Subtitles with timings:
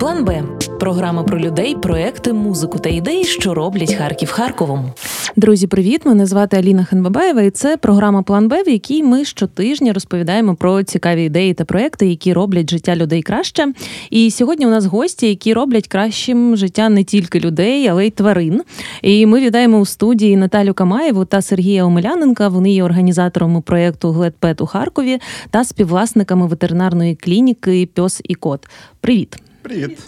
[0.00, 0.42] План Б
[0.80, 4.92] програма про людей, проекти, музику та ідеї, що роблять Харків Харковом.
[5.36, 6.06] Друзі, привіт!
[6.06, 10.82] Мене звати Аліна Ханбабаєва, і це програма План Б, в якій ми щотижня розповідаємо про
[10.82, 13.72] цікаві ідеї та проекти, які роблять життя людей краще.
[14.10, 18.62] І сьогодні у нас гості, які роблять кращим життя не тільки людей, але й тварин.
[19.02, 22.48] І ми вітаємо у студії Наталю Камаєву та Сергія Омеляненка.
[22.48, 25.18] Вони є організаторами проєкту Гледпет у Харкові
[25.50, 28.68] та співвласниками ветеринарної клініки Пьос і Кот.
[29.00, 29.49] Привіт!
[29.62, 29.98] Привіт.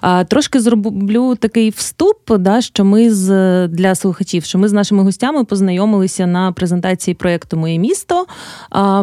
[0.00, 5.02] А, Трошки зроблю такий вступ, да, що ми з для слухачів, що ми з нашими
[5.02, 8.26] гостями познайомилися на презентації проєкту Моє місто,
[8.70, 9.02] а,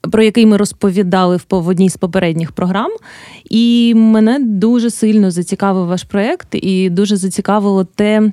[0.00, 2.90] про який ми розповідали в одній з попередніх програм.
[3.50, 8.32] І мене дуже сильно зацікавив ваш проєкт, і дуже зацікавило те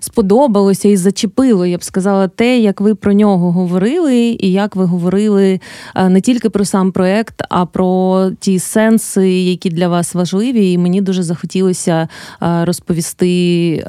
[0.00, 4.84] сподобалося і зачепило, я б сказала, те, як ви про нього говорили, і як ви
[4.84, 5.60] говорили
[5.94, 10.72] е, не тільки про сам проект, а про ті сенси, які для вас важливі.
[10.72, 12.08] І мені дуже захотілося
[12.42, 13.28] е, розповісти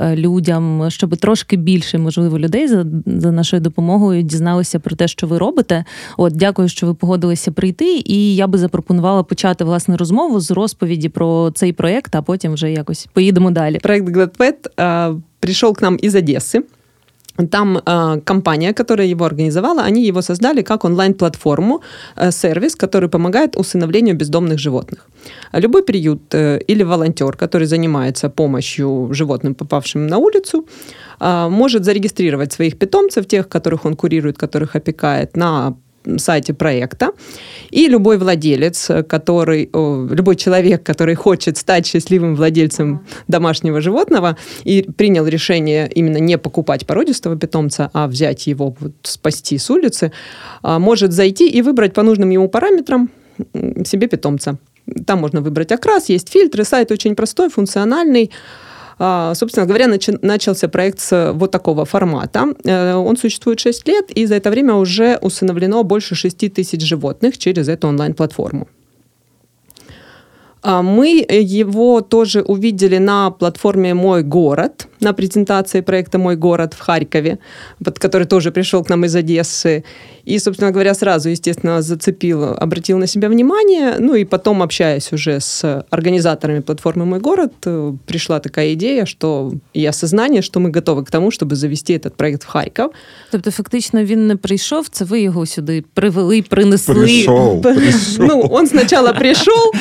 [0.02, 5.28] е, людям, щоб трошки більше, можливо, людей за, за нашою допомогою дізналися про те, що
[5.28, 5.86] ви робите.
[6.18, 8.02] От, дякую, що ви погодилися прийти.
[8.06, 12.72] І я би запропонувала почати власне розмову з розповіді про цей проект, а потім вже
[12.72, 13.78] якось поїдемо далі.
[13.78, 14.70] Проект Gladpet
[15.40, 16.64] пришел к нам из Одессы.
[17.52, 21.82] Там э, компания, которая его организовала, они его создали как онлайн-платформу,
[22.18, 25.08] э, сервис, который помогает усыновлению бездомных животных.
[25.54, 30.66] Любой приют э, или волонтер, который занимается помощью животным, попавшим на улицу,
[31.20, 35.74] э, может зарегистрировать своих питомцев, тех, которых он курирует, которых опекает, на
[36.18, 37.12] сайте проекта.
[37.72, 45.28] И любой владелец, который, любой человек, который хочет стать счастливым владельцем домашнего животного и принял
[45.28, 50.12] решение именно не покупать породистого питомца, а взять его, вот, спасти с улицы,
[50.62, 53.10] а, может зайти и выбрать по нужным ему параметрам
[53.86, 54.58] себе питомца.
[55.06, 58.32] Там можно выбрать окрас, есть фильтры, сайт очень простой, функциональный.
[59.00, 59.88] А, собственно говоря,
[60.22, 62.54] начался проект с вот такого формата.
[62.66, 67.38] Э, он существует 6 лет, и за это время уже усыновлено больше 6 тысяч животных
[67.38, 68.68] через эту онлайн-платформу.
[70.62, 76.80] А, мы его тоже увидели на платформе «Мой город», на презентации проекта «Мой город» в
[76.80, 77.40] Харькове,
[78.00, 79.84] который тоже пришел к нам из Одессы.
[80.26, 83.96] И, собственно говоря, сразу, естественно, зацепил, обратил на себя внимание.
[84.00, 89.54] Ну и потом, общаясь уже с организаторами платформы «Мой город», э, пришла такая идея, что
[89.74, 92.92] и осознание, что мы готовы к тому, чтобы завести этот проект в Харьков.
[93.32, 96.96] Тобто, фактично, він не прийшов, це ви його сюди привели, принесли.
[96.96, 98.26] Пришел, пришел.
[98.30, 99.72] Ну, он сначала пришел,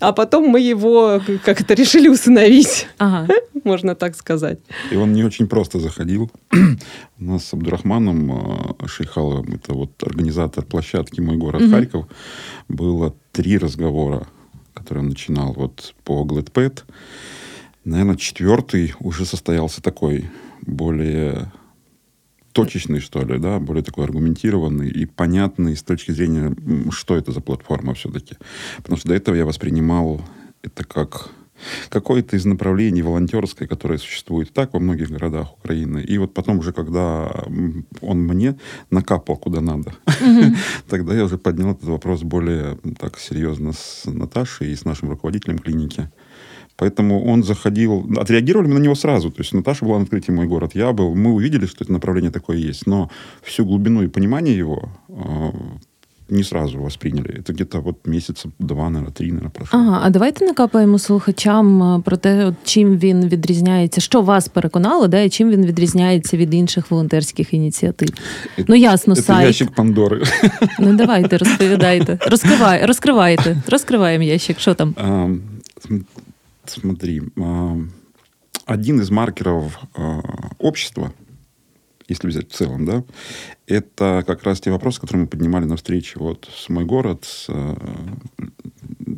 [0.00, 2.86] а потом мы его как это решили усыновить.
[2.98, 3.32] Ага.
[3.64, 4.58] Можно так сказать.
[4.90, 6.30] И он не очень просто заходил.
[7.18, 11.70] У нас с Абдурахманом э, Шейхаловым, это вот организатор площадки «Мой город угу.
[11.70, 12.06] Харьков»,
[12.68, 14.26] было три разговора,
[14.74, 16.84] которые он начинал вот по Gladpad.
[17.84, 20.30] Наверное, четвертый уже состоялся такой
[20.62, 21.50] более
[22.58, 26.56] точечный, что ли, да, более такой аргументированный и понятный с точки зрения,
[26.90, 28.34] что это за платформа все-таки.
[28.78, 30.20] Потому что до этого я воспринимал
[30.62, 31.30] это как
[31.88, 36.02] какое-то из направлений волонтерское, которое существует так во многих городах Украины.
[36.02, 37.30] И вот потом уже, когда
[38.00, 38.58] он мне
[38.90, 39.92] накапал куда надо,
[40.88, 45.60] тогда я уже поднял этот вопрос более так серьезно с Наташей и с нашим руководителем
[45.60, 46.10] клиники.
[46.77, 49.31] Поэтому он заходил, отреагировали мы на него сразу.
[49.31, 51.15] То есть Наташа была на открытии «Мой город», я был.
[51.15, 52.87] Мы увидели, что это направление такое есть.
[52.87, 53.09] Но
[53.43, 55.51] всю глубину и понимание его а,
[56.29, 57.39] не сразу восприняли.
[57.39, 59.79] Это где-то вот місяця два, наверное, три, наверное, пройшло.
[59.79, 65.29] Ага, а давайте накапаємо слухачам про те, чим він відрізняється, що вас переконало, да, і
[65.29, 68.09] чим він відрізняється від інших волонтерських ініціатив.
[68.57, 69.47] Это, ну, ясно, это сайт.
[69.47, 70.23] ящик Пандори.
[70.79, 72.19] Ну, давайте, розповідайте.
[72.27, 73.57] Розкривай, розкривайте.
[73.67, 74.95] Розкриваємо ящик, що там?
[74.97, 75.29] А,
[76.70, 77.76] смотри, а,
[78.66, 80.20] один из маркеров а,
[80.58, 81.12] общества–
[82.08, 83.04] если взять в целом, да,
[83.66, 86.18] это как раз те вопросы, которые мы поднимали на встрече.
[86.18, 87.76] Вот с «Мой город», с, э,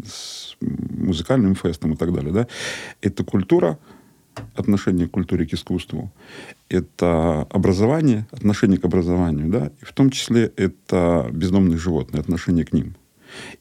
[0.04, 2.46] с музыкальным фестом и так далее, да,
[3.00, 3.78] это культура,
[4.54, 6.12] отношение к культуре, к искусству,
[6.68, 12.72] это образование, отношение к образованию, да, и в том числе это бездомные животные, отношение к
[12.72, 12.96] ним.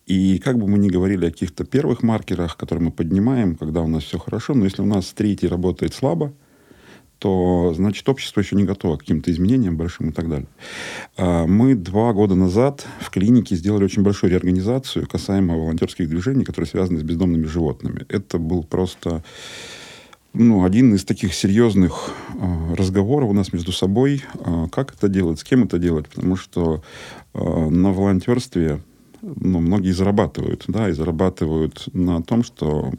[0.05, 3.87] И как бы мы ни говорили о каких-то первых маркерах, которые мы поднимаем, когда у
[3.87, 6.33] нас все хорошо, но если у нас третий работает слабо,
[7.19, 10.47] то, значит, общество еще не готово к каким-то изменениям большим и так далее.
[11.17, 16.69] А, мы два года назад в клинике сделали очень большую реорганизацию касаемо волонтерских движений, которые
[16.69, 18.05] связаны с бездомными животными.
[18.07, 19.21] Это был просто
[20.33, 25.39] ну, один из таких серьезных э, разговоров у нас между собой, э, как это делать,
[25.39, 26.83] с кем это делать, потому что
[27.33, 27.39] э,
[27.69, 28.79] на волонтерстве
[29.21, 32.91] ну, многие зарабатывают, да, и зарабатывают на том, что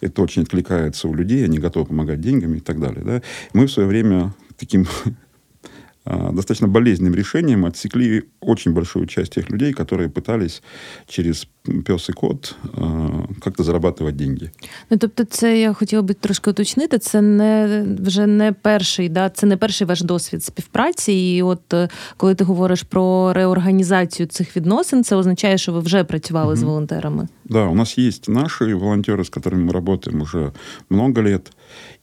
[0.00, 3.22] это очень откликается у людей, они готовы помогать деньгами и так далее, да.
[3.52, 4.86] Мы в свое время таким
[6.05, 10.61] достаточно болезненным решением отсекли очень большую часть тех людей, которые пытались
[11.07, 11.47] через
[11.85, 12.55] пес і кот
[13.45, 14.49] як-то зарабатувати деньги.
[14.89, 16.97] Ну тобто, це я хотіла би трошки уточнити.
[16.97, 21.13] Це не вже не перший, да, це не перший ваш досвід співпраці.
[21.13, 26.03] І от е, коли ти говориш про реорганізацію цих відносин, це означає, що ви вже
[26.03, 26.57] працювали mm-hmm.
[26.57, 27.27] з волонтерами.
[27.45, 30.51] Да, у нас є наші волонтери, з якими ми працюємо вже
[30.89, 31.51] много лет.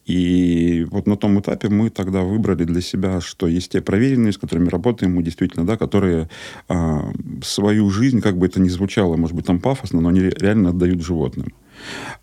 [0.08, 4.38] И вот на том этапе мы тогда выбрали для себя, что есть те проверенные, с
[4.38, 6.30] которыми работаем мы действительно, да, которые
[6.70, 7.12] а,
[7.44, 11.04] свою жизнь, как бы это ни звучало, может быть, там пафосно, но они реально отдают
[11.04, 11.48] животным.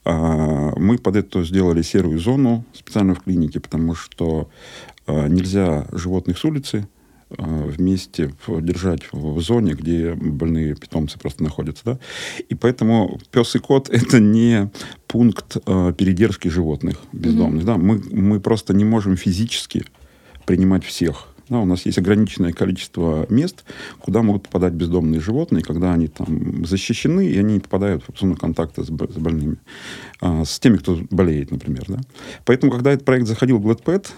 [0.05, 4.49] А, мы под это сделали серую зону специально в клинике, потому что
[5.07, 11.85] а, нельзя животных с улицы Э, вместе держать в зоне, где больные питомцы просто находятся.
[11.85, 11.99] Да?
[12.49, 14.71] И поэтому пес и кот– это не
[15.06, 17.62] пункт э, передержки животных бездомных.
[17.62, 17.67] Mm-hmm.
[17.67, 17.76] Да?
[17.76, 19.85] Мы, мы просто не можем физически
[20.47, 23.64] принимать всех да, у нас есть ограниченное количество мест,
[24.00, 28.37] куда могут попадать бездомные животные, когда они там защищены, и они не попадают в зону
[28.37, 29.56] контакта с, с больными,
[30.20, 31.85] а, с теми, кто болеет, например.
[31.88, 31.99] Да.
[32.44, 34.08] Поэтому, когда этот проект заходил в GladPet,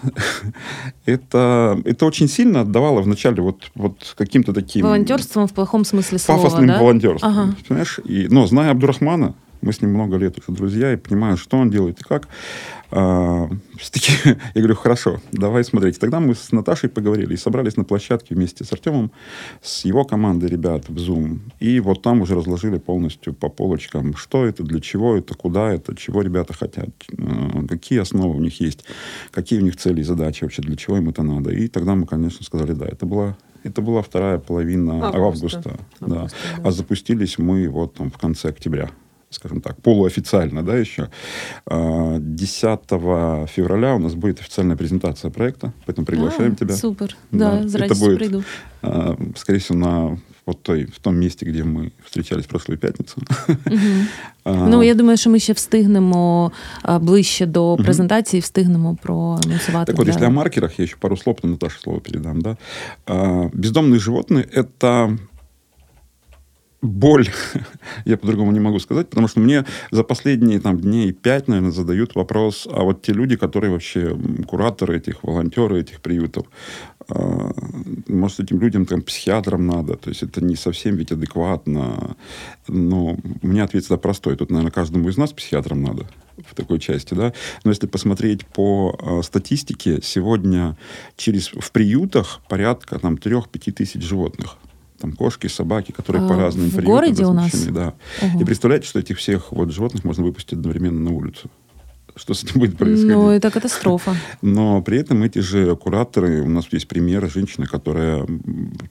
[1.05, 4.83] это, это очень сильно отдавало вначале вот, вот каким-то таким...
[4.83, 6.79] Волонтерством в плохом смысле слова, Пафосным да?
[6.79, 7.31] волонтерством.
[7.31, 7.55] Ага.
[7.67, 7.99] Понимаешь?
[8.05, 11.69] И, но зная Абдурахмана, мы с ним много лет уже друзья, и понимаю, что он
[11.69, 12.27] делает и как.
[12.89, 14.13] А, все-таки
[14.53, 15.99] я говорю, хорошо, давай смотреть.
[15.99, 19.11] Тогда мы с Наташей поговорили и собрались на площадке вместе с Артемом,
[19.61, 21.39] с его командой ребят в Zoom.
[21.59, 25.95] И вот там уже разложили полностью по полочкам, что это, для чего это, куда это,
[25.95, 28.85] чего ребята хотят, а, какие основы у них есть,
[29.31, 31.51] какие у них цели и задачи вообще, для чего им это надо.
[31.51, 35.87] И тогда мы, конечно, сказали, да, это была это была вторая половина августа, августа, августа
[35.99, 36.07] да.
[36.07, 36.27] да.
[36.63, 38.91] А запустились мы вот там в конце октября
[39.37, 41.09] скажем так, полуофициально, да, еще.
[41.67, 46.75] 10 а, февраля у нас будет официальная презентация проекта, поэтому приглашаем а, тебя.
[46.75, 48.43] Супер, да, да это будет, приду.
[48.81, 53.21] А, скорее всего, на вот той, в том месте, где ми встречались прошлую п'ятницю.
[54.45, 56.51] Ну, я думаю, що ми ще встигнемо
[57.01, 59.91] ближче до презентації, встигнемо проанонсувати.
[59.91, 62.41] Так вот, если о маркерах, я еще пару слов, то Наташе слово передам.
[62.41, 62.57] Да?
[63.53, 65.17] Бездомные животные— это
[66.81, 67.27] боль,
[68.05, 72.15] я по-другому не могу сказать, потому что мне за последние там, дней пять, наверное, задают
[72.15, 76.45] вопрос, а вот те люди, которые вообще кураторы этих, волонтеры этих приютов,
[77.09, 77.51] э,
[78.07, 82.15] может, этим людям там психиатрам надо, то есть это не совсем ведь адекватно.
[82.67, 84.35] Но меня ответ всегда простой.
[84.35, 86.05] Тут, наверное, каждому из нас психиатрам надо
[86.45, 87.33] в такой части, да.
[87.63, 90.77] Но если посмотреть по э, статистике, сегодня
[91.15, 94.57] через, в приютах порядка там 3-5 тысяч животных
[94.99, 97.53] там кошки, собаки, которые а, по разным в приютам городе у нас?
[97.67, 97.93] Да.
[98.21, 98.41] Угу.
[98.41, 101.49] И представляете, что этих всех вот животных можно выпустить одновременно на улицу.
[102.15, 103.15] Что с этим будет происходить?
[103.15, 104.15] Ну, это катастрофа.
[104.41, 108.25] Но при этом эти же кураторы, у нас есть пример женщины, которая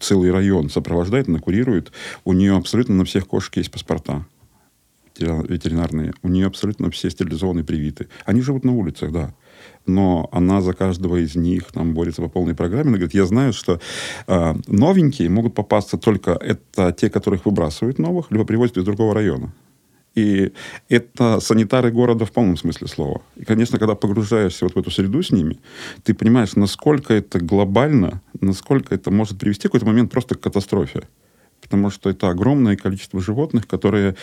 [0.01, 1.93] целый район сопровождает, она курирует.
[2.25, 4.25] У нее абсолютно на всех кошек есть паспорта
[5.19, 6.13] ветеринарные.
[6.23, 8.09] У нее абсолютно все стерилизованные привиты.
[8.27, 9.35] Они живут на улицах, да
[9.87, 12.89] но она за каждого из них там борется по полной программе.
[12.89, 13.81] Она говорит, я знаю, что
[14.27, 19.53] э, новенькие могут попасться только это те, которых выбрасывают новых, либо привозят из другого района.
[20.15, 20.53] И
[20.89, 23.21] это санитары города в полном смысле слова.
[23.37, 25.59] И, конечно, когда погружаешься вот в эту среду с ними,
[26.05, 31.03] ты понимаешь, насколько это глобально, насколько это может привести в какой-то момент просто к катастрофе.
[31.61, 34.17] Потому что это огромное количество животных, которые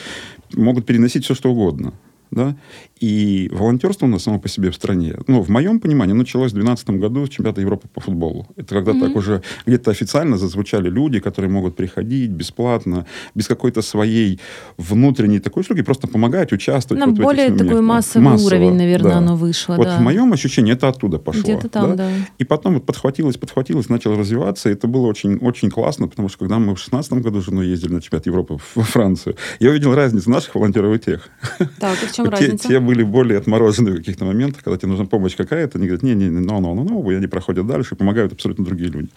[0.53, 1.93] могут переносить все, что угодно
[2.33, 2.55] да,
[3.03, 6.55] и волонтерство у нас само по себе в стране, ну, в моем понимании, началось в
[6.55, 8.47] 2012 году с чемпионата Европы по футболу.
[8.55, 9.01] Это когда mm-hmm.
[9.01, 13.05] так уже где-то официально зазвучали люди, которые могут приходить бесплатно,
[13.35, 14.39] без какой-то своей
[14.77, 17.01] внутренней такой штуки, просто помогать, участвовать.
[17.01, 19.17] На вот более такой массовый Массово, уровень, наверное, да.
[19.17, 19.75] оно вышло.
[19.75, 19.97] Вот да.
[19.97, 21.41] в моем ощущении это оттуда пошло.
[21.43, 22.07] Где-то там, да.
[22.07, 22.09] да.
[22.37, 26.37] И потом вот подхватилось, подхватилось, начало развиваться, и это было очень, очень классно, потому что
[26.37, 29.93] когда мы в 2016 году с женой ездили на чемпионат Европы во Францию, я увидел
[29.93, 31.29] разницу наших волонтеров и тех.
[31.81, 32.69] Так, и в чем разница?
[32.69, 36.27] Те были более отмороженные в каких-то моментах, когда тебе нужна помощь какая-то, они говорят, не-не,
[36.27, 39.09] no, no, no, no, и они проходят дальше, и помогают абсолютно другие люди.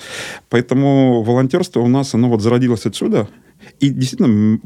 [0.49, 3.28] Поэтому волонтерство у нас, оно вот зародилось отсюда,
[3.80, 4.59] и действительно,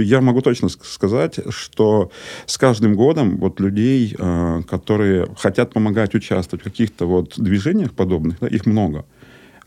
[0.00, 2.10] я могу точно сказать, что
[2.46, 8.38] с каждым годом вот людей, а, которые хотят помогать участвовать в каких-то вот движениях подобных,
[8.40, 9.04] да, их много.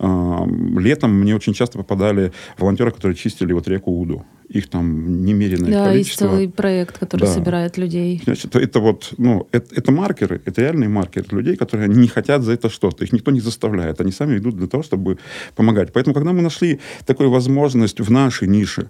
[0.01, 5.85] Летом мне очень часто попадали волонтеры, которые чистили вот реку Уду их там немеренное да,
[5.85, 6.27] количество.
[6.27, 7.27] Да, есть целый проект, который да.
[7.27, 8.21] собирает людей.
[8.23, 12.51] Значит, это вот, ну, это, это маркеры, это реальные маркеры людей, которые не хотят за
[12.51, 13.05] это что-то.
[13.05, 14.01] Их никто не заставляет.
[14.01, 15.19] Они сами идут для того, чтобы
[15.55, 15.93] помогать.
[15.93, 18.89] Поэтому, когда мы нашли такую возможность в нашей нише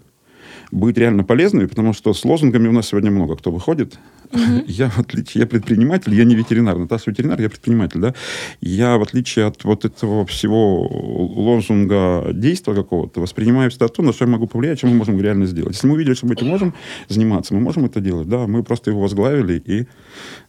[0.72, 4.00] быть реально полезными, потому что с лозунгами у нас сегодня много кто выходит.
[4.32, 4.64] Угу.
[4.68, 6.78] Я, в отличие, я предприниматель, я не ветеринар.
[6.78, 8.14] Наташа ветеринар, я предприниматель, да.
[8.62, 14.26] Я, в отличие от вот этого всего лозунга действия какого-то, воспринимаю всегда то, на что
[14.26, 15.76] я могу повлиять, что мы можем реально сделать.
[15.76, 16.74] Если мы увидели, что мы этим можем
[17.10, 18.48] заниматься, мы можем это делать, да.
[18.48, 19.88] Мы просто его возглавили и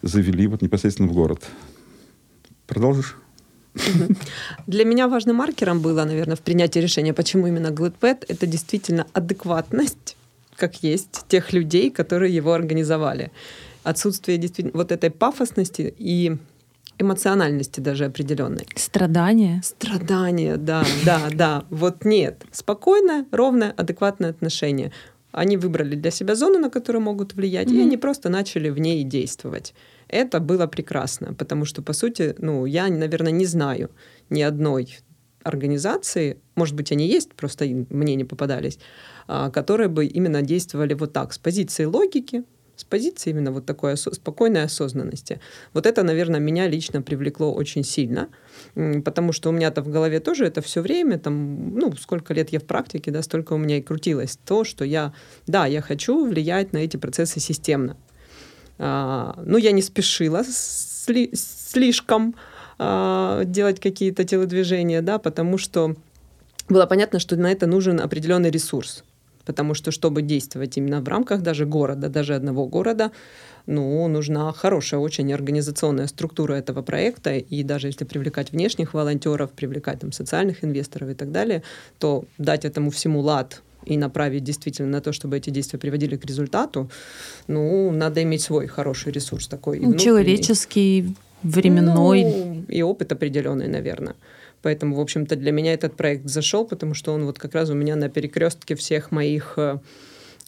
[0.02, 1.42] завели вот непосредственно в город.
[2.66, 3.16] Продолжишь?
[4.66, 10.16] Для меня важным маркером было, наверное, в принятии решения, почему именно GLADPET, это действительно адекватность,
[10.56, 13.30] как есть, тех людей, которые его организовали.
[13.84, 16.36] Отсутствие действительно вот этой пафосности и
[16.98, 18.66] эмоциональности даже определенной.
[18.76, 19.60] Страдания.
[19.64, 21.64] Страдания, да, да, да.
[21.70, 22.44] Вот нет.
[22.52, 24.92] Спокойное, ровное, адекватное отношение.
[25.32, 27.76] Они выбрали для себя зону, на которую могут влиять, mm-hmm.
[27.76, 29.74] и они просто начали в ней действовать.
[30.08, 33.90] Это было прекрасно, потому что, по сути, ну, я, наверное, не знаю
[34.28, 34.98] ни одной
[35.42, 38.78] организации, может быть, они есть, просто мне не попадались,
[39.26, 42.44] а, которые бы именно действовали вот так, с позиции логики,
[42.82, 45.40] с позиции именно вот такой осо- спокойной осознанности.
[45.72, 48.28] Вот это, наверное, меня лично привлекло очень сильно,
[48.74, 52.58] потому что у меня-то в голове тоже это все время, там, ну, сколько лет я
[52.58, 55.12] в практике, да, столько у меня и крутилось то, что я,
[55.46, 57.96] да, я хочу влиять на эти процессы системно.
[58.78, 62.34] А, ну, я не спешила сли слишком
[62.78, 65.94] а, делать какие-то телодвижения, да, потому что
[66.68, 69.04] было понятно, что на это нужен определенный ресурс.
[69.44, 73.10] Потому что, чтобы действовать именно в рамках даже города, даже одного города,
[73.66, 80.00] ну, нужна хорошая очень организационная структура этого проекта, и даже если привлекать внешних волонтеров, привлекать
[80.00, 81.62] там социальных инвесторов и так далее,
[81.98, 86.24] то дать этому всему лад и направить действительно на то, чтобы эти действия приводили к
[86.24, 86.90] результату,
[87.48, 89.80] ну, надо иметь свой хороший ресурс такой.
[89.80, 92.24] Ну, человеческий, временной.
[92.24, 94.14] Ну, и опыт определенный, наверное.
[94.62, 97.74] Поэтому, в общем-то, для меня этот проект зашел, потому что он вот как раз у
[97.74, 99.78] меня на перекрестке всех моих, э,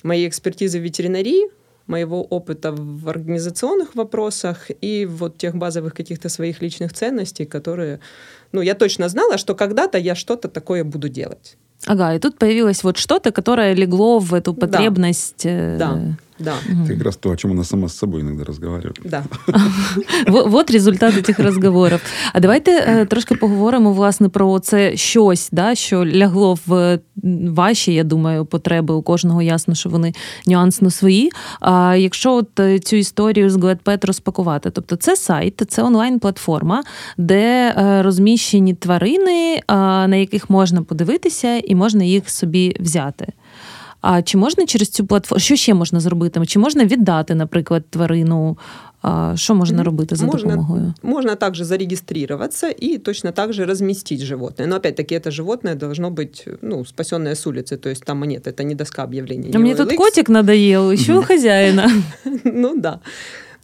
[0.03, 1.51] моей экспертизы в ветеринарии,
[1.87, 8.01] моего опыта в организационных вопросах и вот тех базовых каких-то своих личных ценностей, которые,
[8.53, 11.57] ну, я точно знала, что когда-то я что-то такое буду делать.
[11.87, 15.45] Ага, и тут появилось вот что-то, которое легло в эту потребность.
[15.45, 15.51] Да.
[15.51, 16.17] Э, да.
[16.39, 16.55] Да.
[16.69, 18.99] Это как раз то, о чем она сама с собой иногда разговаривает.
[19.05, 19.25] Да.
[20.27, 22.01] Вот результат цих розговорів.
[22.33, 26.99] А давайте е, трошки поговоримо власне про це щось, да, що лягло в
[27.49, 28.95] ваші, я думаю, потреби.
[28.95, 30.13] У кожного ясно, що вони
[30.47, 31.31] нюансно свої.
[31.61, 36.83] А якщо от е, цю історію з GladPet розпакувати, тобто це сайт, це онлайн-платформа,
[37.19, 43.33] де е, розміщені тварини, на яких можна подивитися і можна їх собі взяти.
[44.07, 46.47] А чи можна через цю платформу, що ще можна зробити?
[46.47, 48.59] Чи можна віддати, наприклад, тварину?
[49.35, 49.85] Що можно mm-hmm.
[49.85, 50.95] робити за можно, допомогою?
[51.03, 54.69] Можно также зарегистрироваться и точно так же разместить животное.
[54.69, 58.65] Но опять-таки это животное должно быть ну, спасенное с улицы, то есть там нет, это
[58.65, 59.53] не доска объявлений.
[59.55, 61.91] А мне тут котик надоел, еще хозяина.
[62.45, 63.01] Ну да.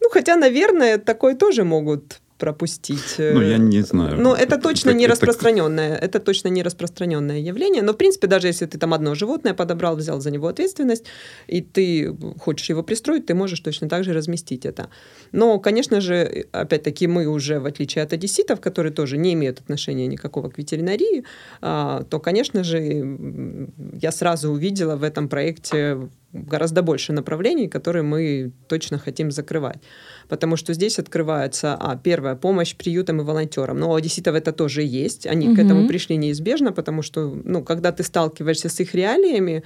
[0.01, 3.15] Ну хотя, наверное, такой тоже могут пропустить.
[3.19, 4.19] Ну, я не знаю.
[4.19, 7.83] Но это точно не распространенное, это точно не распространенное явление.
[7.83, 11.05] Но, в принципе, даже если ты там одно животное подобрал, взял за него ответственность,
[11.45, 14.89] и ты хочешь его пристроить, ты можешь точно так же разместить это.
[15.31, 20.07] Но, конечно же, опять-таки, мы уже, в отличие от одесситов, которые тоже не имеют отношения
[20.07, 21.23] никакого к ветеринарии,
[21.61, 22.79] а, то, конечно же,
[24.01, 29.81] я сразу увидела в этом проекте гораздо больше направлений, которые мы точно хотим закрывать
[30.31, 33.77] потому что здесь открывается, а, первая помощь приютам и волонтерам.
[33.77, 35.55] Но у одесситов это тоже есть, они угу.
[35.57, 39.63] к этому пришли неизбежно, потому что, ну, когда ты сталкиваешься с их реалиями,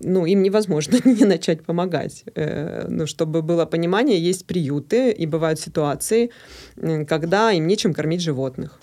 [0.00, 2.24] ну, им невозможно не начать помогать.
[2.34, 6.30] Э, ну, чтобы было понимание, есть приюты, и бывают ситуации,
[7.06, 8.80] когда им нечем кормить животных.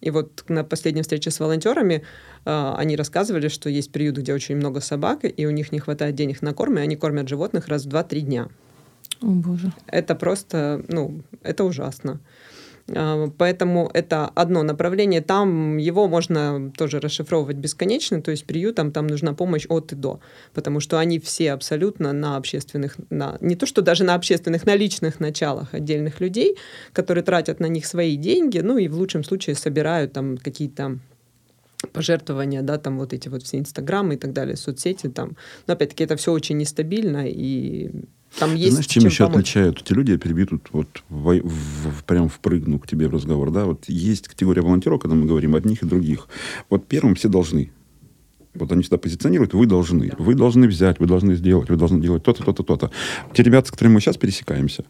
[0.00, 2.02] И вот на последней встрече с волонтерами
[2.44, 6.16] э, они рассказывали, что есть приют, где очень много собак, и у них не хватает
[6.16, 8.48] денег на корм, и они кормят животных раз в 2-3 дня.
[9.22, 9.72] О, Боже.
[9.86, 12.20] Это просто, ну, это ужасно.
[12.94, 15.20] А, поэтому это одно направление.
[15.20, 20.20] Там его можно тоже расшифровывать бесконечно, то есть приютам там нужна помощь от и до,
[20.54, 24.74] потому что они все абсолютно на общественных, на, не то что даже на общественных, на
[24.76, 26.56] личных началах отдельных людей,
[26.92, 30.98] которые тратят на них свои деньги, ну и в лучшем случае собирают там какие-то
[31.90, 35.36] пожертвования, да, там вот эти вот все инстаграмы и так далее, соцсети там.
[35.66, 37.90] Но опять-таки это все очень нестабильно и
[38.38, 39.40] там есть Знаешь, чем, чем еще помочь?
[39.40, 40.12] отличают эти люди?
[40.12, 43.50] Я перебью тут вот в, в, в, прям впрыгну к тебе в разговор.
[43.50, 43.64] Да?
[43.64, 46.28] Вот есть категория волонтеров, когда мы говорим одних и других.
[46.68, 47.72] Вот первым все должны.
[48.54, 50.12] Вот они всегда позиционируют, вы должны.
[50.18, 52.90] Вы должны взять, вы должны сделать, вы должны делать то-то, то-то, то-то.
[53.32, 54.84] Те ребята, с которыми мы сейчас пересекаемся,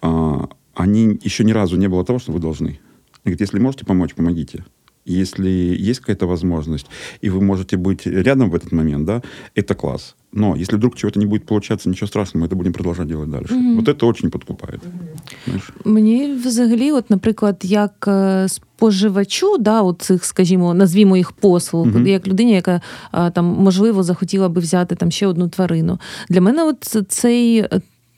[0.00, 2.80] а, они еще ни разу не было того, что вы должны.
[3.22, 4.64] Они говорят, если можете помочь, помогите
[5.09, 6.87] если есть какая-то возможность,
[7.21, 9.21] и вы можете быть рядом в этот момент, да,
[9.55, 10.15] это класс.
[10.31, 13.55] Но если вдруг чего-то не будет получаться, нічого страшного, ми це будемо продовжувати делать дальше.
[13.55, 13.75] Mm-hmm.
[13.75, 14.81] Вот это очень подкупает.
[14.81, 15.61] Mm-hmm.
[15.85, 18.09] Мені взагалі, от, наприклад, як
[18.47, 22.07] споживачу, да, от цих, скажімо, назвімо їх послуг, mm-hmm.
[22.07, 25.99] як людині, яка там можливо захотіла би взяти там ще одну тварину.
[26.29, 27.65] Для мене, от цей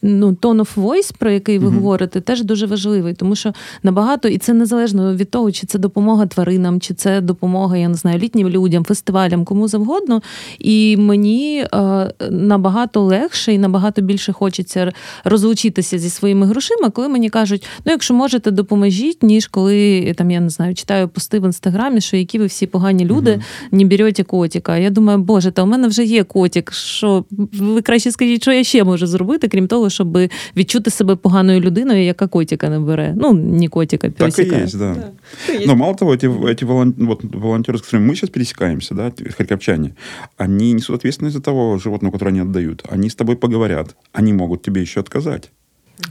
[0.02, 1.74] ну, tone of voice, про який ви mm-hmm.
[1.74, 6.26] говорите, теж дуже важливий, тому що набагато, і це незалежно від того, чи це допомога
[6.26, 10.22] тваринам, чи це допомога, я не знаю, літнім людям, фестивалям, кому завгодно.
[10.58, 14.92] І мені е, набагато легше і набагато більше хочеться
[15.24, 20.40] розлучитися зі своїми грошима, коли мені кажуть, ну якщо можете, допоможіть, ніж коли там я
[20.40, 23.78] не знаю, читаю пости в інстаграмі, що які ви всі погані люди, mm-hmm.
[23.78, 24.76] не берете котика.
[24.76, 26.72] Я думаю, боже, та у мене вже є котик.
[26.72, 30.18] Що ви краще скажіть, що я ще можу зробити, крім того, щоб
[30.56, 33.14] відчути себе поганою людиною, яка котика не бере.
[33.16, 34.50] Ну, не котика, песика.
[34.50, 34.94] Так и есть, да.
[34.94, 35.66] да.
[35.66, 39.94] Но мало того, эти, эти волон, вот, волонтеры, с которыми мы сейчас пересекаемся, да, харьковчане,
[40.36, 42.82] они несут ответственность за того животного, которое они отдают.
[42.90, 43.96] Они с тобой поговорят.
[44.12, 45.50] Они могут тебе еще отказать.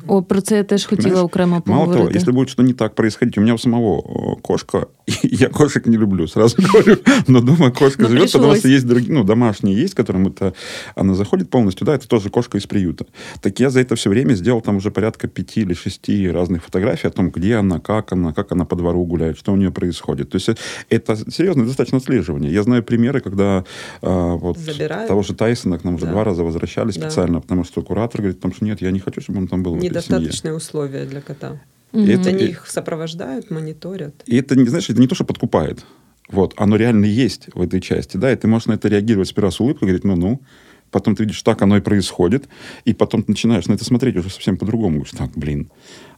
[0.07, 1.25] О, про це я теж хотіла Понимаешь?
[1.25, 1.89] окремо поговорити.
[1.89, 4.87] Мало того, если будет что не так происходить, у меня у самого кошка,
[5.23, 6.97] я кошек не люблю, сразу говорю,
[7.27, 8.41] но дома кошка но живет, пришлось.
[8.41, 10.53] потому что есть другие, ну, домашние есть, которым это,
[10.95, 13.05] она заходит полностью, да, это тоже кошка из приюта.
[13.41, 17.07] Так я за это все время сделал там уже порядка пяти или шести разных фотографий
[17.07, 20.29] о том, где она, как она, как она по двору гуляет, что у нее происходит.
[20.29, 20.49] То есть
[20.89, 22.53] это серьезное достаточно отслеживание.
[22.53, 23.63] Я знаю примеры, когда
[24.01, 25.07] а, вот Забирают.
[25.07, 26.11] того же Тайсона к нам уже да.
[26.11, 27.09] два раза возвращались да.
[27.09, 29.70] специально, потому что куратор говорит, потому что нет, я не хочу, чтобы он там был
[29.75, 31.59] недостаточные условия для кота.
[31.93, 34.23] Это, Они их сопровождают, мониторят.
[34.25, 35.85] И это, не знаешь, это не то, что подкупает.
[36.29, 39.51] Вот, оно реально есть в этой части, да, и ты можешь на это реагировать сперва
[39.51, 40.41] с улыбкой, говорить, ну-ну,
[40.89, 42.47] потом ты видишь, так оно и происходит,
[42.85, 45.69] и потом ты начинаешь на это смотреть уже совсем по-другому, говоришь, так, блин,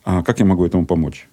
[0.03, 1.27] а как я могу этому помочь?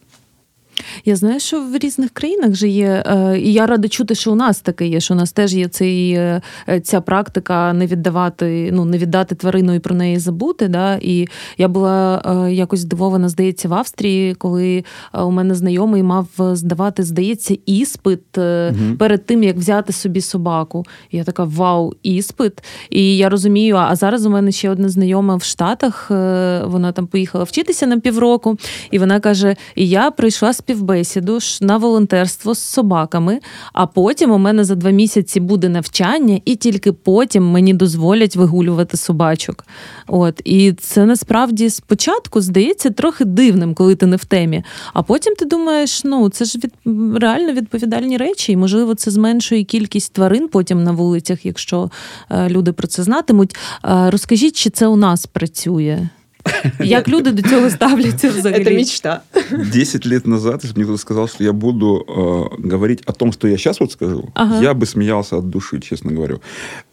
[1.05, 4.35] Я знаю, що в різних країнах же є, е, і я рада чути, що у
[4.35, 6.41] нас таке є, що у нас теж є цей, е,
[6.83, 10.69] ця практика не віддавати, ну не віддати тварину і про неї забути.
[10.69, 10.99] Да?
[11.03, 17.03] І я була е, якось здивована, здається, в Австрії, коли у мене знайомий мав здавати,
[17.03, 18.97] здається, іспит угу.
[18.99, 20.87] перед тим, як взяти собі собаку.
[21.11, 22.53] І я така вау, іспит.
[22.91, 26.07] І я розумію, а зараз у мене ще одна знайома в Штатах,
[26.65, 28.59] вона там поїхала вчитися на півроку,
[28.91, 33.41] і вона каже: І я прийшла з співбесіду на волонтерство з собаками,
[33.73, 38.97] а потім у мене за два місяці буде навчання, і тільки потім мені дозволять вигулювати
[38.97, 39.65] собачок.
[40.07, 44.65] От І це насправді спочатку здається трохи дивним, коли ти не в темі.
[44.93, 46.73] А потім ти думаєш, ну це ж від
[47.23, 51.91] реально відповідальні речі, і можливо це зменшує кількість тварин потім на вулицях, якщо
[52.31, 53.57] е, люди про це знатимуть.
[53.85, 56.09] Е, розкажіть, чи це у нас працює?
[56.81, 58.63] Як люди до цього ставляться взагалі?
[58.63, 59.21] Это мечта.
[59.73, 63.33] Десять лет назад, если бы мне кто-то сказал, что я буду э, говорить о том,
[63.33, 64.63] что я сейчас вот скажу, ага.
[64.63, 66.41] я бы смеялся от души, честно говорю.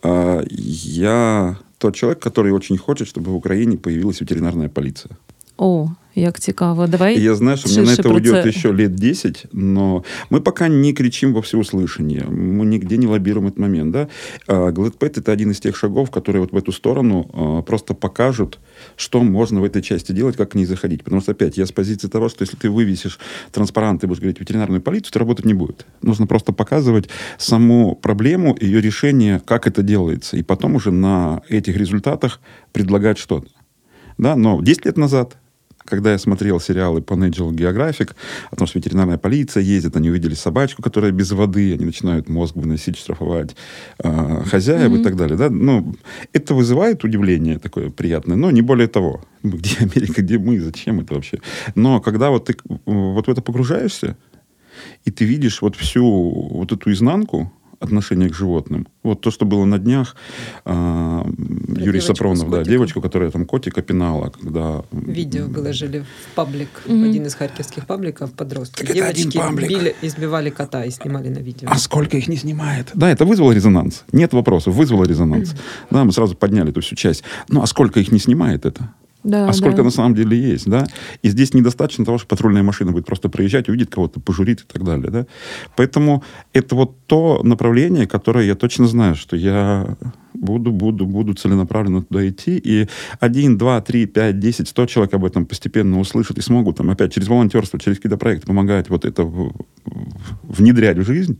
[0.03, 5.11] Э, я тот человек, который очень хочет, чтобы в Украине появилась ветеринарная полиция.
[5.57, 6.87] О, як цікаво.
[6.87, 8.49] Давай Я знаю, что мне на это уйдет це.
[8.49, 12.25] еще лет 10, но мы пока не кричим во всеуслышание.
[12.29, 13.91] Мы нигде не лоббируем этот момент.
[13.91, 14.07] Да?
[14.47, 18.59] GladPet– это один из тех шагов, которые вот в эту сторону просто покажут,
[18.95, 21.03] что можно в этой части делать, как к ней заходить.
[21.03, 23.19] Потому что, опять, я с позиции того, что если ты вывесишь
[23.51, 25.85] транспарант и будешь говорить ветеринарную полицию, то работать не будет.
[26.01, 30.37] Нужно просто показывать саму проблему, ее решение, как это делается.
[30.37, 32.39] И потом уже на этих результатах
[32.71, 33.47] предлагать что-то.
[34.17, 34.35] Да?
[34.35, 35.37] Но 10 лет назад
[35.87, 38.15] когда я смотрел сериалы по National Geographic,
[38.51, 42.55] о том, что ветеринарная полиция ездит, они увидели собачку, которая без воды, они начинают мозг
[42.55, 43.55] выносить, штрафовать
[44.03, 44.99] э, хозяев mm-hmm.
[44.99, 45.37] и так далее.
[45.37, 45.49] Да?
[45.49, 45.95] Ну,
[46.33, 49.21] это вызывает удивление такое приятное, но не более того.
[49.43, 51.39] Где Америка, где мы, зачем это вообще?
[51.75, 54.17] Но когда вот ты вот в это погружаешься,
[55.05, 56.05] и ты видишь вот всю
[56.51, 58.87] вот эту изнанку, отношение к животным.
[59.03, 60.15] Вот то, что было на днях,
[60.65, 61.23] э,
[61.77, 64.83] Юрий Сапронов, да, девочку, которая там котика пинала, когда...
[64.91, 67.09] Видео выложили в паблик, mm-hmm.
[67.09, 68.83] один из харьковских пабликов, подростки.
[68.83, 71.69] Так Девочки били, избивали кота и снимали на видео.
[71.71, 72.91] А сколько их не снимает?
[72.93, 74.03] Да, это вызвало резонанс.
[74.11, 75.53] Нет вопросов, вызвало резонанс.
[75.53, 75.87] Mm-hmm.
[75.91, 77.23] Да, мы сразу подняли эту всю часть.
[77.49, 78.93] Ну, а сколько их не снимает это?
[79.23, 79.83] Да, а сколько да.
[79.83, 80.87] на самом деле есть, да?
[81.21, 84.83] И здесь недостаточно того, что патрульная машина будет просто проезжать, увидит кого-то, пожурит и так
[84.83, 85.27] далее, да?
[85.75, 89.97] Поэтому это вот то направление, которое я точно знаю, что я
[90.33, 92.57] буду, буду, буду целенаправленно туда идти.
[92.63, 92.87] И
[93.19, 97.13] один, два, три, пять, десять, сто человек об этом постепенно услышат и смогут там опять
[97.13, 99.23] через волонтерство, через какие-то проекты помогать вот это
[100.43, 101.33] внедрять в жизнь,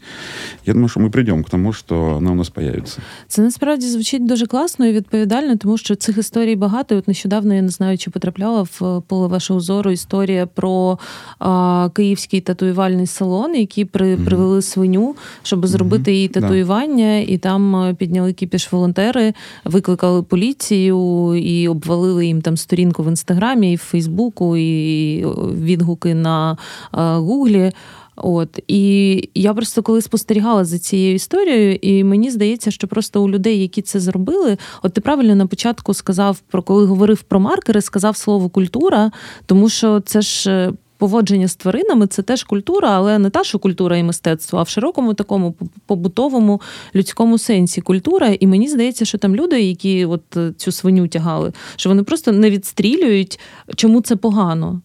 [0.66, 3.00] я думаю, що ми прийдемо к тому, що вона у нас появиться.
[3.28, 6.96] Це насправді звучить дуже класно і відповідально, тому що цих історій багато.
[6.96, 11.00] І От нещодавно я не знаю, чи потрапляла в поле вашого зору історія про
[11.40, 14.26] а, київський татуювальний салон, які при, mm-hmm.
[14.26, 16.16] привели свиню, щоб зробити mm-hmm.
[16.16, 19.34] її татуювання, і там підняли кіпіш волонтери,
[19.66, 26.58] викликали поліцію і обвалили їм там сторінку в інстаграмі, і в Фейсбуку, і відгуки на
[26.92, 27.72] а, Гуглі.
[28.17, 33.30] От і я просто коли спостерігала за цією історією, і мені здається, що просто у
[33.30, 37.82] людей, які це зробили, от ти правильно на початку сказав про коли говорив про маркери,
[37.82, 39.12] сказав слово культура,
[39.45, 40.51] тому що це ж.
[40.51, 44.63] Е, поводження з тваринами це теж культура, але не та, що культура і мистецтво, а
[44.63, 46.62] в широкому такому побутовому
[46.95, 48.36] людському сенсі культура.
[48.39, 52.32] І мені здається, що там люди, які от е, цю свиню тягали, що вони просто
[52.32, 53.39] не відстрілюють,
[53.75, 54.82] чому це погано.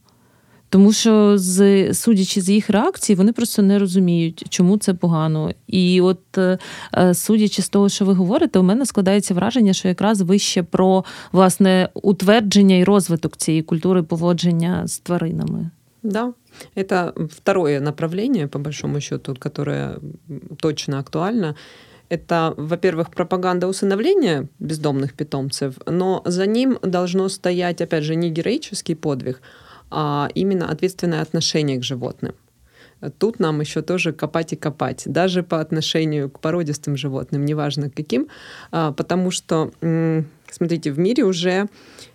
[0.71, 5.51] Тому що, з судячи з їх реакцій, вони просто не розуміють, чому це погано.
[5.67, 6.57] І от е,
[6.97, 10.63] е, судячи з того, що ви говорите, у мене складається враження, що якраз ви ще
[10.63, 15.69] про власне утвердження і розвиток цієї культури поводження з тваринами.
[16.03, 16.33] Да,
[16.75, 19.99] это второе направление, по большому счету, которое
[20.57, 21.55] точно актуально.
[22.09, 28.95] Это, во-первых, пропаганда усыновления бездомных питомцев, но за ним должно стоять, опять же, не героический
[28.95, 29.41] подвиг,
[29.92, 32.34] а именно ответственное отношение к животным.
[33.18, 38.28] Тут нам еще тоже копать и копать, даже по отношению к породистым животным, неважно каким,
[38.70, 39.72] а, потому что,
[40.50, 41.68] смотрите, в мире уже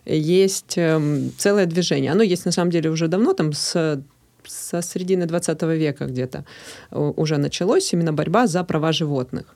[0.06, 2.12] есть эм, целое движение.
[2.12, 4.02] Оно есть на самом деле уже давно, там с
[4.50, 6.46] со середины 20 века где-то
[6.92, 9.56] уже началось именно борьба за права животных.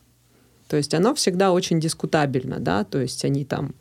[0.67, 3.73] То есть оно всегда очень дискутабельно, да, то есть они там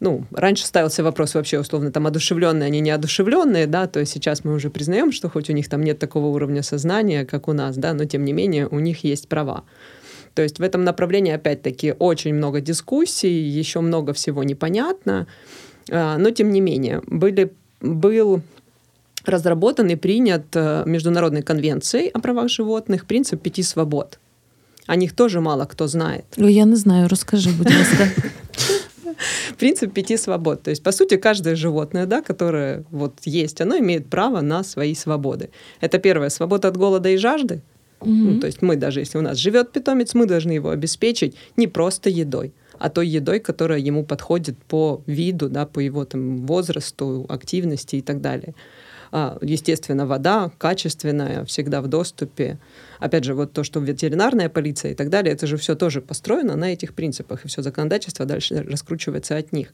[0.00, 4.44] ну, раньше ставился вопрос вообще условно там одушевленные, они не одушевленные, да, то есть сейчас
[4.44, 7.76] мы уже признаем, что хоть у них там нет такого уровня сознания, как у нас,
[7.76, 9.64] да, но тем не менее у них есть права.
[10.34, 15.26] То есть в этом направлении, опять-таки, очень много дискуссий, еще много всего непонятно,
[15.90, 18.42] а, но тем не менее, были, был
[19.24, 24.20] разработан и принят э, Международной конвенцией о правах животных принцип пяти свобод.
[24.86, 26.24] О них тоже мало кто знает.
[26.36, 28.08] Я не знаю, расскажи, будь ласка.
[29.58, 30.62] принцип пяти свобод.
[30.62, 34.94] То есть, по сути, каждое животное, да, которое вот есть, оно имеет право на свои
[34.94, 35.50] свободы.
[35.80, 37.60] Это первое, свобода от голода и жажды.
[38.00, 38.10] Угу.
[38.10, 41.66] Ну, то есть мы даже, если у нас живет питомец, мы должны его обеспечить не
[41.66, 47.24] просто едой, а той едой, которая ему подходит по виду, да, по его там, возрасту,
[47.28, 48.54] активности и так далее.
[49.12, 52.58] А, естественно, вода качественная, всегда в доступе.
[52.98, 56.56] Опять же, вот то, что ветеринарная полиция и так далее, это же все тоже построено
[56.56, 59.72] на этих принципах, и все законодательство дальше раскручивается от них.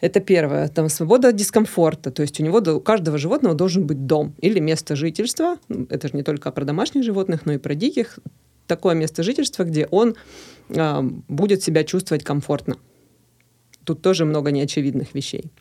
[0.00, 0.66] Это первое.
[0.68, 2.10] Там свобода дискомфорта.
[2.10, 5.58] То есть у него, у каждого животного должен быть дом или место жительства.
[5.90, 8.18] Это же не только про домашних животных, но и про диких.
[8.66, 10.16] Такое место жительства, где он
[10.70, 12.78] э, будет себя чувствовать комфортно.
[13.84, 15.52] Тут тоже много неочевидных вещей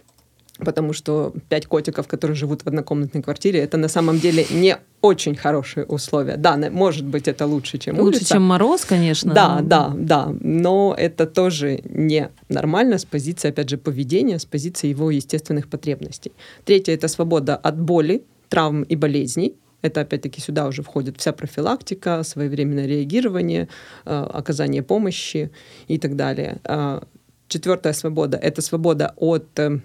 [0.59, 5.35] потому что пять котиков, которые живут в однокомнатной квартире, это на самом деле не очень
[5.35, 6.37] хорошие условия.
[6.37, 8.33] Да, может быть, это лучше, чем лучше, улица.
[8.33, 9.33] чем мороз, конечно.
[9.33, 14.87] Да, да, да, но это тоже не нормально с позиции, опять же, поведения, с позиции
[14.87, 16.31] его естественных потребностей.
[16.65, 19.55] Третье— это свобода от боли, травм и болезней.
[19.81, 23.67] Это, опять-таки, сюда уже входит вся профилактика, своевременное реагирование,
[24.05, 25.49] э, оказание помощи
[25.87, 26.59] и так далее.
[26.65, 27.01] Э,
[27.47, 29.79] четвертая свобода— это свобода от э,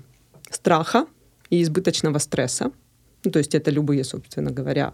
[0.51, 1.07] страха
[1.51, 2.71] и избыточного стресса.
[3.25, 4.93] Ну, то есть это любые, собственно говоря,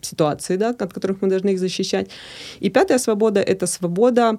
[0.00, 2.10] ситуации, да, от которых мы должны их защищать.
[2.60, 4.38] И пятая свобода— это свобода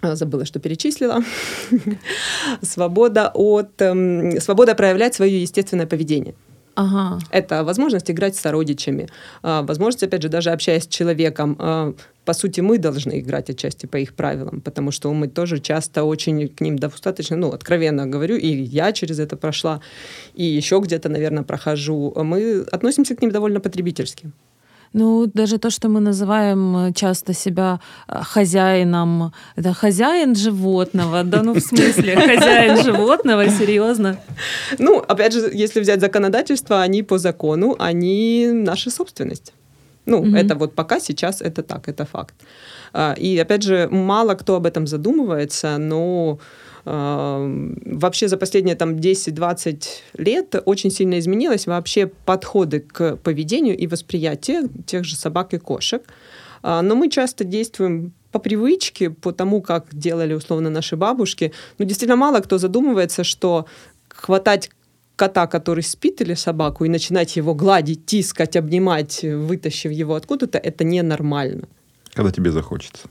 [0.00, 1.22] а, забыла, что перечислила.
[2.62, 3.82] свобода от...
[3.82, 6.34] Эм, свобода проявлять свое естественное поведение.
[6.76, 7.18] Ага.
[7.32, 9.08] Это возможность играть с сородичами,
[9.42, 11.94] а, возможность, опять же, даже общаясь с человеком, а,
[12.28, 16.48] по сути, мы должны играть отчасти по их правилам, потому что мы тоже часто очень
[16.48, 19.80] к ним достаточно, ну, откровенно говорю, и я через это прошла,
[20.36, 24.30] и еще где-то, наверное, прохожу, мы относимся к ним довольно потребительски.
[24.92, 31.42] Ну, даже то, что мы называем э, часто себя э, хозяином, это хозяин животного, да,
[31.42, 34.16] ну, в смысле, хозяин животного, серьезно?
[34.78, 39.52] Ну, опять же, если взять законодательство, они по закону, они наша собственность.
[40.08, 40.36] Ну, mm-hmm.
[40.36, 42.34] это вот пока сейчас это так, это факт.
[42.92, 46.38] А, и опять же, мало кто об этом задумывается, но
[46.84, 54.70] вообще за последние там 10-20 лет очень сильно изменилось вообще подходы к поведению и восприятию
[54.86, 56.02] тех же собак и кошек.
[56.62, 61.52] А, но мы часто действуем по привычке, по тому, как делали условно наши бабушки.
[61.78, 63.66] Но действительно мало кто задумывается, что
[64.08, 64.70] хватать
[65.18, 70.84] кота, который спит, или собаку, и начинать его гладить, тискать, обнимать, вытащив его откуда-то, это
[70.84, 71.68] ненормально.
[72.14, 73.08] Когда тебе захочется.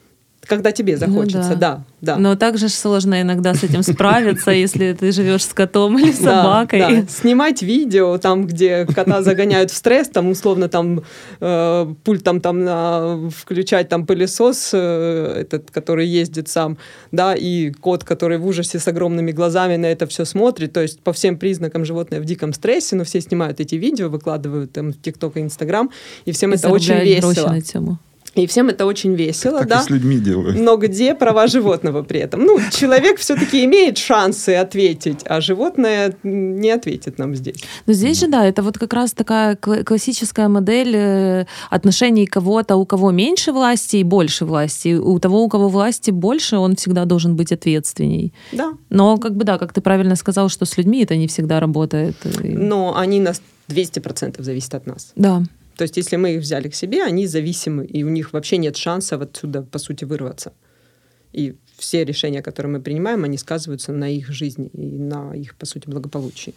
[0.48, 1.56] Когда тебе Ну захочется, да.
[1.56, 2.16] да, да.
[2.18, 6.80] Но также сложно иногда с этим справиться, если ты живешь с котом или Да, собакой.
[6.80, 7.04] да.
[7.10, 11.02] Снимать видео там, где кота загоняют в стресс, там условно там
[11.42, 16.78] э, пультом там на- включать там пылесос э, этот, который ездит сам,
[17.12, 21.00] да, и кот, который в ужасе с огромными глазами на это все смотрит, то есть
[21.02, 25.02] по всем признакам животное в диком стрессе, но все снимают эти видео, выкладывают там в
[25.02, 25.90] ТикТок и Инстаграм,
[26.26, 27.48] и всем І это очень весело.
[27.50, 27.98] на цьому.
[28.38, 29.80] И всем это очень весело, Так да.
[29.80, 30.58] и с людьми делают.
[30.60, 32.42] Но где права животного при этом?
[32.46, 37.64] Ну, человек все-таки имеет шансы ответить, а животное не ответит нам здесь.
[37.88, 42.76] Но здесь же, да, это вот как раз такая кла- классическая модель э, отношений кого-то,
[42.76, 44.94] у кого меньше власти и больше власти.
[44.96, 48.34] У того, у кого власти больше, он всегда должен быть ответственней.
[48.52, 48.74] Да.
[48.90, 52.16] Но, как бы, да, как ты правильно сказал, что с людьми это не всегда работает.
[52.44, 55.12] И- Но они нас 200% зависят от нас.
[55.16, 55.44] Да.
[55.78, 58.76] То есть, если мы их взяли к себе, они зависимы, и у них вообще нет
[58.76, 60.52] шанса отсюда, по сути, вырваться.
[61.34, 65.66] И все решения, которые мы принимаем, они сказываются на их жизни и на их, по
[65.66, 66.56] сути, благополучии.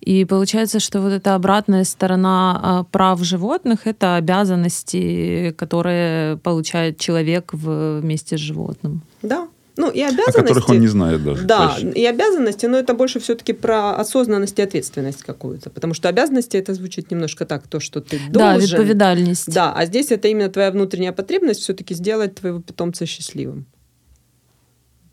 [0.00, 7.54] И получается, что вот эта обратная сторона а, прав животных— это обязанности, которые получает человек
[7.54, 9.02] вместе с животным.
[9.22, 9.48] Да.
[9.77, 10.41] Ну, и О обязанности...
[10.41, 11.43] которых он не знает даже.
[11.45, 15.69] Да, То есть и обязанности, но это больше все-таки про осознанность и ответственность какую-то.
[15.69, 18.69] Потому что обязанности это звучит немножко так, то, что ты Да, должен.
[18.69, 19.53] відповідальність.
[19.53, 23.63] Да, а здесь это именно твоя внутренняя потребность все-таки сделать твоего питомца счастливым.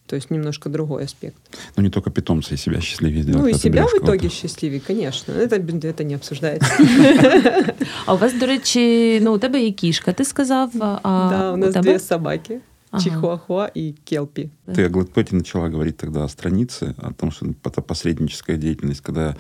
[0.07, 1.37] То есть немножко другой аспект.
[1.77, 3.43] Ну, не только питомцы и себя счастливее делают.
[3.43, 4.35] ну и когда ты себя в берешь итоге кого-то.
[4.37, 5.33] счастливее, конечно.
[5.33, 5.57] Это,
[5.89, 6.73] это не обсуждается.
[8.07, 10.71] А у вас, до речі, ну у тебе є кішка, ти сказав.
[11.03, 11.83] А Да, у нас тебе?
[11.91, 12.61] две собаки.
[12.94, 13.04] Ага.
[13.04, 14.50] Чихуахуа и Келпи.
[14.76, 19.36] Ты о Гладпете начала говорить тогда о странице, о том, что это посредническая деятельность, когда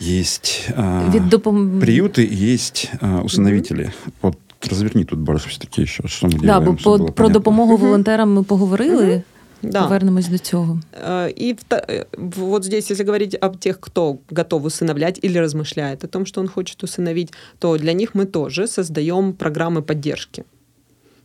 [0.00, 1.80] есть а, Від допом...
[1.80, 3.92] приюты есть а, усыновители.
[4.22, 4.38] Вот
[4.70, 7.28] разверни тут больше все-таки еще, что мы Да, делаем, бо по, про понятно.
[7.28, 9.22] допомогу волонтерам ми поговорили.
[9.62, 9.82] Да.
[9.82, 10.80] Повернемось до цього.
[11.06, 16.08] Э, И э, вот здесь, если говорить об тех, кто готов усыновлять или размышляет о
[16.08, 20.44] том, что он хочет усыновить, то для них мы тоже создаем программы поддержки.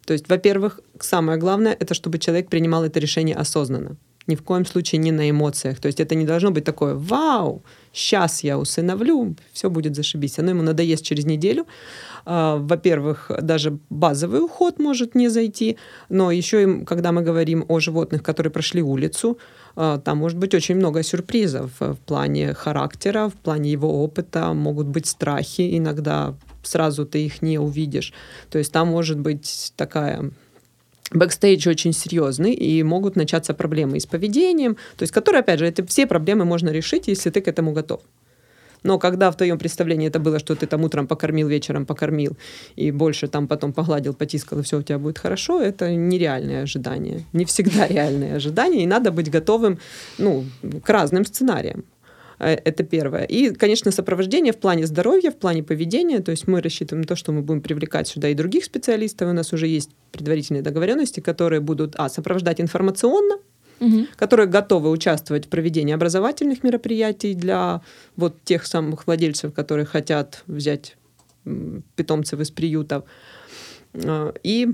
[0.06, 3.98] То есть, во-первых, самое главное, это чтобы человек принимал это решение осознанно.
[4.28, 5.80] Ни в коем случае не на эмоциях.
[5.80, 7.64] То есть это не должно быть такое «Вау,
[7.94, 10.40] сейчас я усыновлю, все будет зашибись».
[10.40, 11.66] Оно ему надоест через неделю.
[12.26, 15.78] А, Во-первых, даже базовый уход может не зайти,
[16.10, 19.38] но еще, когда мы говорим о животных, которые прошли улицу,
[19.76, 24.88] а, там может быть очень много сюрпризов в плане характера, в плане его опыта, могут
[24.88, 26.34] быть страхи, иногда
[26.66, 28.14] сразу ты их не увидишь.
[28.50, 30.32] То есть там может быть такая
[31.12, 35.68] бэкстейдж очень серьезный, и могут начаться проблемы и с поведением, то есть, которые, опять же,
[35.68, 38.02] это все проблемы можно решить, если ты к этому готов.
[38.86, 42.38] Но когда в твоем представлении это было, что ты там утром покормил, вечером покормил,
[42.76, 47.26] и больше там потом погладил, потискал, и все у тебя будет хорошо, это нереальное ожидание.
[47.34, 49.80] Не всегда реальное ожидание, и надо быть готовым
[50.20, 50.46] ну,
[50.84, 51.84] к разным сценариям.
[52.40, 53.24] Э, Это первое.
[53.24, 56.20] И, конечно, сопровождение в плане здоровья, в плане поведения.
[56.20, 59.30] То есть мы рассчитываем на то, что мы будем привлекать сюда и других специалистов.
[59.30, 63.38] У нас уже есть предварительные договоренности, которые будут а, сопровождать информационно,
[63.78, 64.08] Угу.
[64.16, 67.82] которые готовы участвовать в проведении образовательных мероприятий для
[68.16, 70.96] вот тех самых владельцев, которые хотят взять
[71.96, 73.04] питомцев из приютов.
[73.94, 74.70] А, И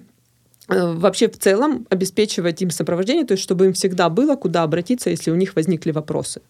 [0.70, 5.10] э, вообще в целом обеспечивать им сопровождение, то есть чтобы им всегда было куда обратиться,
[5.10, 6.42] если у них возникли вопросы.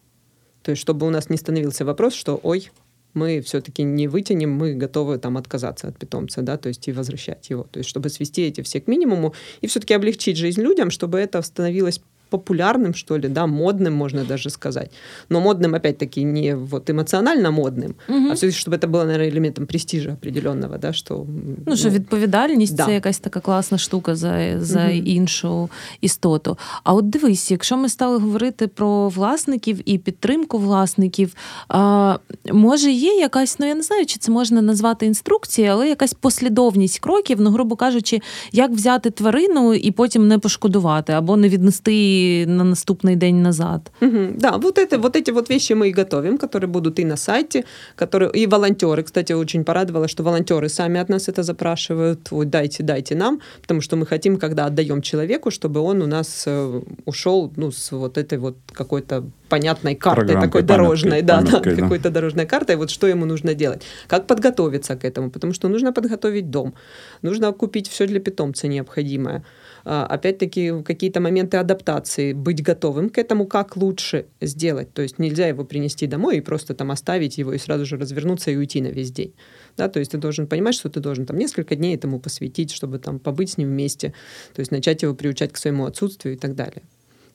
[0.63, 2.69] То есть чтобы у нас не становился вопрос, что ой,
[3.13, 7.50] мы все-таки не вытянем, мы готовы там отказаться от питомца, да, то есть и возвращать
[7.50, 7.63] его.
[7.63, 11.41] То есть чтобы свести эти все к минимуму и все-таки облегчить жизнь людям, чтобы это
[11.41, 14.90] становилось популярным, что ли, да, модным, можно даже сказать.
[15.29, 17.94] Но модным, опять-таки, не вот эмоционально модным,
[18.31, 21.14] а все чтобы это было, наверное, элементом престижа определенного, да, что...
[21.20, 22.87] м, Ну, що відповідальність да.
[22.87, 25.03] це якась така класна штука за, за Мгм.
[25.07, 25.68] іншу
[26.01, 26.59] істоту.
[26.85, 31.35] А от дивись, якщо ми стали говорити про власників і підтримку власників,
[31.68, 32.18] а,
[32.53, 36.99] може є якась, ну я не знаю, чи це можна назвати інструкцією, але якась послідовність
[36.99, 38.20] кроків, ну, грубо кажучи,
[38.53, 42.16] як взяти тварину і потім не пошкодувати або не віднести
[42.47, 43.91] на наступний день назад.
[44.01, 44.38] Мгм.
[44.38, 47.63] Да, вот, это, вот эти вот вещи мы и готовим, которые будут и на сайте,
[47.95, 49.03] которые и волонтеры.
[49.03, 52.31] Кстати, очень порадовало, что волонтеры сами от нас это запрашивают.
[52.31, 56.43] Вот дайте, дайте нам, потому что мы хотим, когда отдаем человеку, чтобы он у нас
[56.47, 61.75] э, ушел ну, с вот этой вот какой-то понятной картой, такой дорожной, да, да, да.
[61.75, 65.91] какой-то дорожной картой, вот что ему нужно делать, как подготовиться к этому, потому что нужно
[65.93, 66.73] подготовить дом,
[67.21, 69.43] нужно купить все для питомца необходимое,
[69.84, 74.94] опять-таки, какие-то моменты адаптации, быть готовым к этому, как лучше сделать.
[74.94, 78.52] То есть нельзя его принести домой и просто там оставить его и сразу же развернуться
[78.52, 79.34] и уйти на весь день.
[79.78, 83.00] Да, то есть ты должен понимать, что ты должен там несколько дней этому посвятить, чтобы
[83.00, 84.13] там побыть с ним вместе,
[84.54, 86.84] то есть начать его приучать к своему отсутствию и так далее.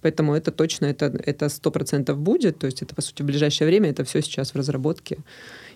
[0.03, 2.59] Поэтому это точно, это, это 100% будет.
[2.59, 5.19] То есть это, по сути, в ближайшее время это все сейчас в разработке.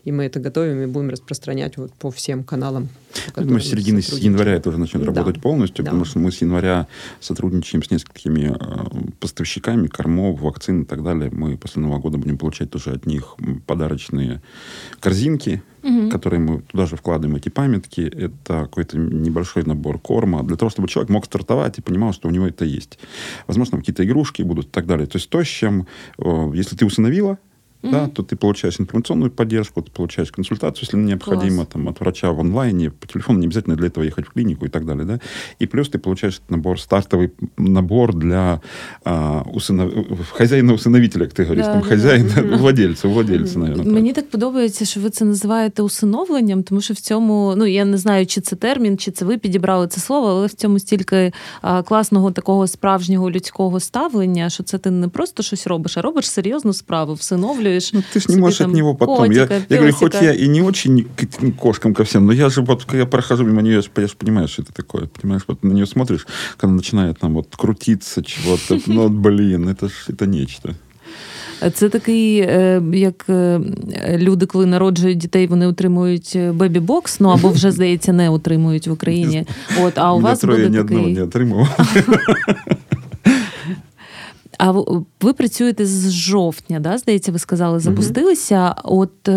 [0.04, 2.88] И мы это готовим и будем распространять вот по всем каналам.
[3.34, 5.12] По мы с середины января это уже начнет да.
[5.12, 5.90] работать полностью, да.
[5.90, 6.86] потому что мы с января
[7.20, 11.30] сотрудничаем с несколькими э, поставщиками кормов, вакцин и так далее.
[11.30, 13.36] Мы после Нового года будем получать тоже от них
[13.66, 14.40] подарочные
[15.00, 16.08] корзинки, угу.
[16.10, 18.02] которые мы туда же вкладываем эти памятки.
[18.02, 22.30] Это какой-то небольшой набор корма для того, чтобы человек мог стартовать и понимал, что у
[22.30, 22.98] него это есть.
[23.46, 25.06] Возможно, какие-то игрушки будут и так далее.
[25.06, 25.86] То есть то, с чем,
[26.18, 27.38] э, если ты усыновила,
[27.85, 27.91] mm-hmm.
[27.91, 32.39] да, то ты получаешь информационную поддержку, ты получаешь консультацию, если необходимо, там, от врача в
[32.39, 35.19] онлайне, по телефону, не обязательно для этого ехать в клинику и так далее, да,
[35.59, 38.61] и плюс ты получаешь набор, стартовый набор для
[39.03, 39.91] а, усынов...
[40.31, 42.57] хазяїна-усиновителя, як ти говориш, да, там, да, хазяїна, да.
[42.57, 43.93] владельця, владельця, наверное.
[43.93, 47.97] Мені так подобається, що ви це називаєте усиновленням, тому що в цьому, ну, я не
[47.97, 51.83] знаю, чи це термін, чи це ви підібрали це слово, але в цьому стільки а,
[51.83, 56.73] класного такого справжнього людського ставлення, що це ти не просто щось робиш, а робиш серйозну
[56.73, 57.93] справу, всиновлюєш вкладываешь.
[57.93, 59.17] Ну, ты же не можешь от него потом.
[59.17, 62.49] Котика, я, я говорю, хоть я и не очень к кошкам ко всем, но я
[62.49, 65.07] же вот, когда я прохожу мимо нее, я же понимаю, что это такое.
[65.21, 69.93] Понимаешь, вот на нее смотришь, когда начинает там вот крутиться чего-то, ну, блин, это ж
[70.09, 70.69] это нечто.
[71.73, 72.35] Це такий,
[72.93, 73.25] як
[74.17, 79.45] люди, коли народжують дітей, вони отримують бебі-бокс, ну або вже, здається, не отримують в Україні.
[79.81, 80.79] От, а у вас буде такий...
[80.79, 81.77] одного не отримав.
[84.59, 84.71] А
[85.21, 86.97] ви працюєте з жовтня, да?
[86.97, 88.75] здається, ви сказали, запустилися.
[88.85, 89.01] Угу.
[89.01, 89.29] От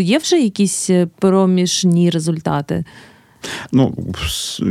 [0.00, 2.84] є вже якісь проміжні результати?
[3.72, 3.94] Ну,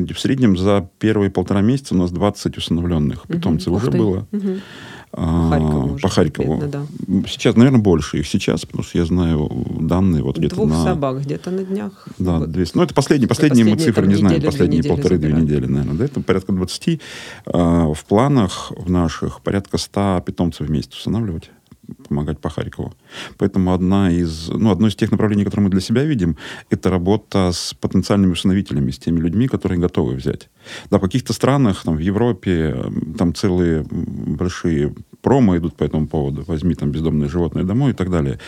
[0.10, 3.82] в среднем за первые полтора месяца у нас 20 установленных питомцев угу.
[3.82, 4.26] уже было.
[4.32, 4.60] Угу.
[5.13, 6.63] Харькову по Харькову.
[6.69, 6.87] Да.
[7.27, 10.85] Сейчас, наверное, больше их сейчас, потому что я знаю данные вот где-то Двух на...
[10.85, 12.07] собак где-то на днях.
[12.19, 12.51] Да, вот.
[12.51, 12.77] 200.
[12.77, 15.99] Ну, это последние, последние, мы цифры не знаем, последние полторы-две недели, наверное.
[15.99, 16.05] Да?
[16.05, 17.01] Это порядка 20.
[17.47, 21.51] А, в планах в наших порядка 100 питомцев в месяц устанавливать
[22.09, 22.93] помогать по Харькову.
[23.39, 26.37] Поэтому одна из, ну, одно из тех направлений, которые мы для себя видим,
[26.71, 30.49] это работа с потенциальными усыновителями, с теми людьми, которые готовы взять.
[30.91, 32.77] Да, в каких-то странах, там, в Европе,
[33.19, 36.45] там целые большие промо идут по этому поводу.
[36.47, 38.39] Возьми там бездомное животное домой и так далее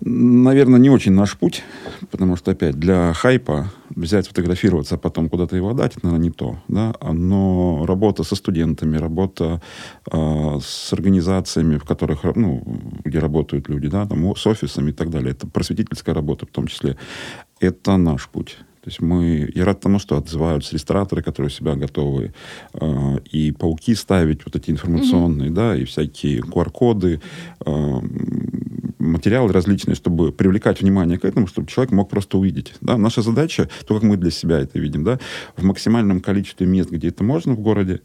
[0.00, 1.62] наверное, не очень наш путь,
[2.10, 6.30] потому что, опять, для хайпа взять, фотографироваться, а потом куда-то его отдать, это, наверное, не
[6.30, 6.58] то.
[6.68, 6.94] Да?
[7.00, 9.62] Но работа со студентами, работа
[10.10, 12.62] э, с организациями, в которых, ну,
[13.04, 16.66] где работают люди, да, там, с офисами и так далее, это просветительская работа в том
[16.66, 16.96] числе,
[17.60, 18.58] это наш путь.
[18.86, 22.32] То есть мы, я рад тому, что отзываются рестораторы, которые себя готовы
[22.74, 25.54] э, и пауки ставить, вот эти информационные, mm-hmm.
[25.54, 27.20] да, и всякие QR-коды,
[27.64, 28.00] э,
[29.06, 32.74] материалы различные, чтобы привлекать внимание к этому, чтобы человек мог просто увидеть.
[32.80, 32.96] Да?
[32.96, 35.18] Наша задача, то, как мы для себя это видим, да,
[35.56, 38.00] в максимальном количестве мест, где это можно в городе,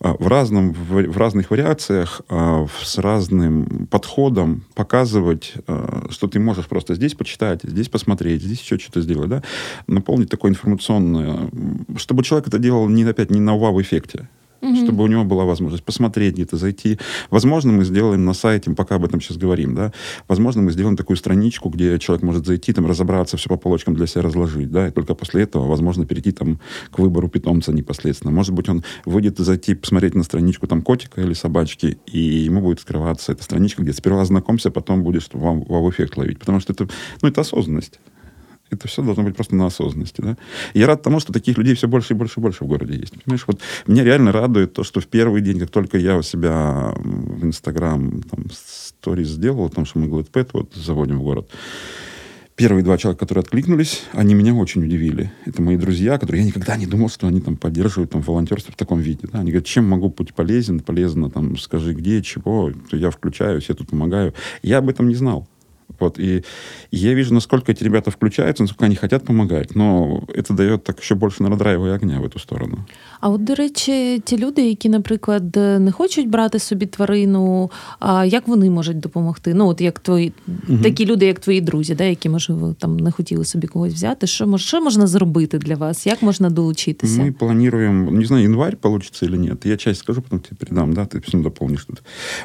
[0.00, 6.66] а, в, разном, в, разных вариациях, а, с разным подходом показывать, а, что ты можешь
[6.66, 9.42] просто здесь почитать, здесь посмотреть, здесь еще что-то сделать, да,
[9.86, 11.50] наполнить такое информационное,
[11.96, 14.28] чтобы человек это делал не опять не на вау-эффекте,
[14.64, 14.76] угу.
[14.76, 16.98] чтобы у него была возможность посмотреть где-то, зайти.
[17.30, 19.92] Возможно, мы сделаем на сайте, пока об этом сейчас говорим, да,
[20.28, 24.06] возможно, мы сделаем такую страничку, где человек может зайти, там, разобраться, все по полочкам для
[24.06, 26.58] себя разложить, да, и только после этого, возможно, перейти там
[26.90, 28.32] к выбору питомца непосредственно.
[28.32, 32.80] Может быть, он выйдет зайти, посмотреть на страничку там котика или собачки, и ему будет
[32.80, 36.38] скрываться эта страничка, где сперва знакомься, потом будешь вам вау-эффект ловить.
[36.38, 36.88] Потому что это,
[37.22, 38.00] ну, это осознанность.
[38.70, 40.20] Это все должно быть просто на осознанности.
[40.20, 40.36] Да?
[40.72, 43.22] Я рад тому, что таких людей все больше и больше и больше в городе есть.
[43.22, 46.92] Понимаешь, вот меня реально радует то, что в первый день, как только я у себя
[46.96, 51.50] в Инстаграм там, сторис сделал о том, что мы GladPet вот заводим в город,
[52.56, 55.32] первые два человека, которые откликнулись, они меня очень удивили.
[55.44, 58.76] Это мои друзья, которые я никогда не думал, что они там поддерживают там, волонтерство в
[58.76, 59.28] таком виде.
[59.32, 59.40] Да?
[59.40, 62.72] Они говорят, чем могу быть полезен, полезно, там, скажи, где, чего.
[62.92, 64.34] Я включаюсь, я тут помогаю.
[64.62, 65.48] Я об этом не знал.
[65.99, 66.43] Вот, и
[66.91, 69.75] я вижу, насколько эти ребята включаются, насколько они хотят помогать.
[69.75, 72.77] Но это дает так ще більше надрайву огня в эту сторону.
[73.19, 78.47] А от, до речі, ті люди, які, наприклад, не хочуть брати собі тварину, а як
[78.47, 79.53] вони можуть допомогти?
[79.53, 80.83] Ну, от як твої угу.
[80.83, 84.27] такі люди, як твої друзі, да, які, може, там не хотіли собі когось взяти.
[84.27, 86.07] Що що можна зробити для вас?
[86.07, 87.21] Як можна долучитися?
[87.23, 89.65] Ми плануємо, не знаю, январь получится или нет.
[89.65, 92.01] Я часть скажу, потом тебе передам, да, ты все дополнишь тут.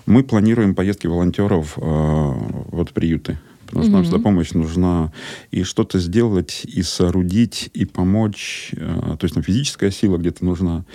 [0.07, 2.33] Мы планируем поездки волонтеров э,
[2.71, 3.37] вот приюты
[3.70, 5.12] Потому что нам всегда помощь нужна
[5.52, 8.72] и что-то сделать, и соорудить, и помочь.
[8.74, 10.86] Э, то есть там физическая сила где-то нужна.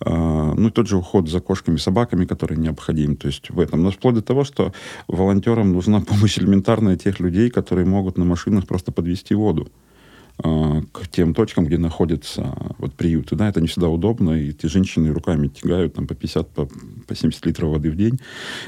[0.00, 3.16] Э, ну и тот же уход за кошками, собаками, который необходим.
[3.16, 3.82] То есть в этом.
[3.82, 4.72] Но вплоть до того, что
[5.08, 9.70] волонтерам нужна помощь элементарная тех людей, которые могут на машинах просто подвести воду.
[10.44, 13.36] Э, к тем точкам, где находятся вот приюты.
[13.36, 16.68] Да, это не всегда удобно, и эти женщины руками тягают там, по 50, по,
[17.06, 18.18] по 70 литров воды в день,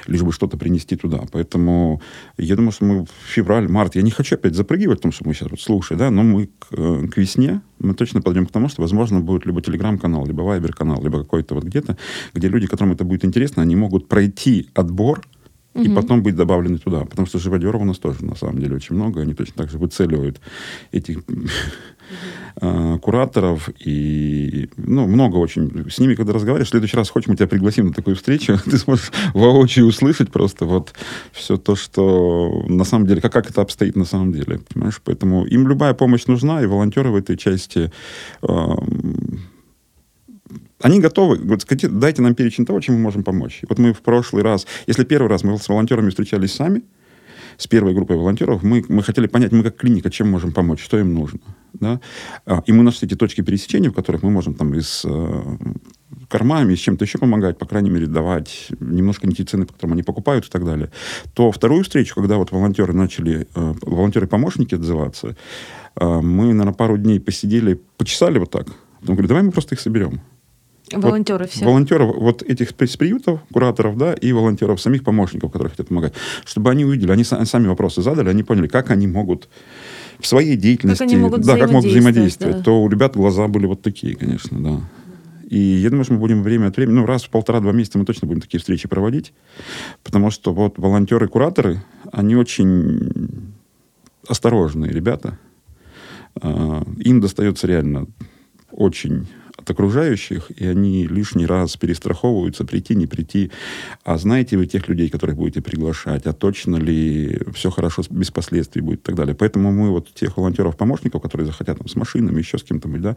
[0.06, 1.24] лишь бы что-то принести туда.
[1.32, 2.00] Поэтому
[2.36, 5.34] я думаю, что мы в февраль, март, я не хочу опять запрыгивать, потому что мы
[5.34, 8.68] сейчас вот слушаем, да, но мы к, э, к весне мы точно подойдем к тому,
[8.68, 11.96] что, возможно, будет либо телеграм-канал, либо вайбер-канал, либо какой-то вот где-то,
[12.32, 15.22] где люди, которым это будет интересно, они могут пройти отбор
[15.74, 17.04] и потом быть добавлены туда.
[17.04, 19.20] Потому что живодеров у нас тоже, на самом деле, очень много.
[19.20, 20.40] Они точно так же выцеливают
[20.92, 21.22] этих
[22.60, 23.68] э, кураторов.
[23.84, 25.90] И, ну, много очень.
[25.90, 28.78] С ними, когда разговариваешь, в следующий раз хочешь, мы тебя пригласим на такую встречу, ты
[28.78, 30.92] сможешь воочию услышать просто вот
[31.32, 34.60] все то, что на самом деле, как, как это обстоит на самом деле.
[34.72, 35.00] Понимаешь?
[35.04, 37.90] Поэтому им любая помощь нужна, и волонтеры в этой части
[38.42, 38.74] э,
[40.84, 43.62] они готовы, скажите, дайте нам перечень того, чем мы можем помочь.
[43.70, 46.82] Вот мы в прошлый раз, если первый раз мы с волонтерами встречались сами,
[47.56, 50.98] с первой группой волонтеров, мы, мы хотели понять, мы как клиника, чем можем помочь, что
[50.98, 51.40] им нужно.
[51.72, 52.00] Да?
[52.44, 55.42] А, и мы нашли эти точки пересечения, в которых мы можем там и с э,
[56.28, 59.94] кормами, с чем-то еще помогать, по крайней мере, давать немножко не те цены, по которым
[59.94, 60.90] они покупают и так далее.
[61.32, 65.34] То вторую встречу, когда вот волонтеры начали, э, волонтеры-помощники отзываться,
[65.96, 68.66] э, мы, наверное, пару дней посидели, почесали вот так.
[69.00, 70.20] Потом говорю, давай мы просто их соберем.
[70.92, 71.64] Волонтеры вот, все.
[71.64, 76.12] Волонтеров, вот этих приютов, кураторов, да, и волонтеров, самих помощников, которые хотят помогать.
[76.44, 79.48] Чтобы они увидели, они сами вопросы задали, они поняли, как они могут
[80.18, 82.58] в своей деятельности, как они могут да, как могут взаимодействовать.
[82.58, 82.62] Да.
[82.62, 84.80] То у ребят глаза были вот такие, конечно, да.
[85.48, 88.04] И я думаю, что мы будем время от времени, ну, раз в полтора-два месяца мы
[88.04, 89.32] точно будем такие встречи проводить,
[90.02, 91.82] потому что вот волонтеры-кураторы,
[92.12, 93.54] они очень
[94.26, 95.38] осторожные ребята.
[96.40, 98.06] А, им достается реально
[98.70, 99.28] очень
[99.64, 103.50] от окружающих, и они лишний раз перестраховываются, прийти, не прийти.
[104.04, 106.26] А знаете вы тех людей, которых будете приглашать?
[106.26, 109.34] А точно ли все хорошо без последствий будет и так далее?
[109.34, 113.16] Поэтому мы вот тех волонтеров-помощников, которые захотят там, с машинами, еще с кем-то да,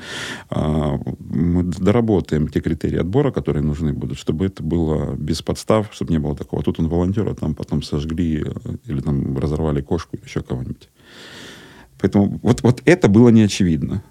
[0.49, 6.11] а, мы доработаем те критерии отбора, которые нужны будут, чтобы это было без подстав, чтобы
[6.11, 6.63] не было такого.
[6.63, 10.89] Тут он волонтер, а там потом сожгли э, или там разорвали кошку еще кого-нибудь.
[11.99, 14.03] Поэтому вот, вот это было неочевидно.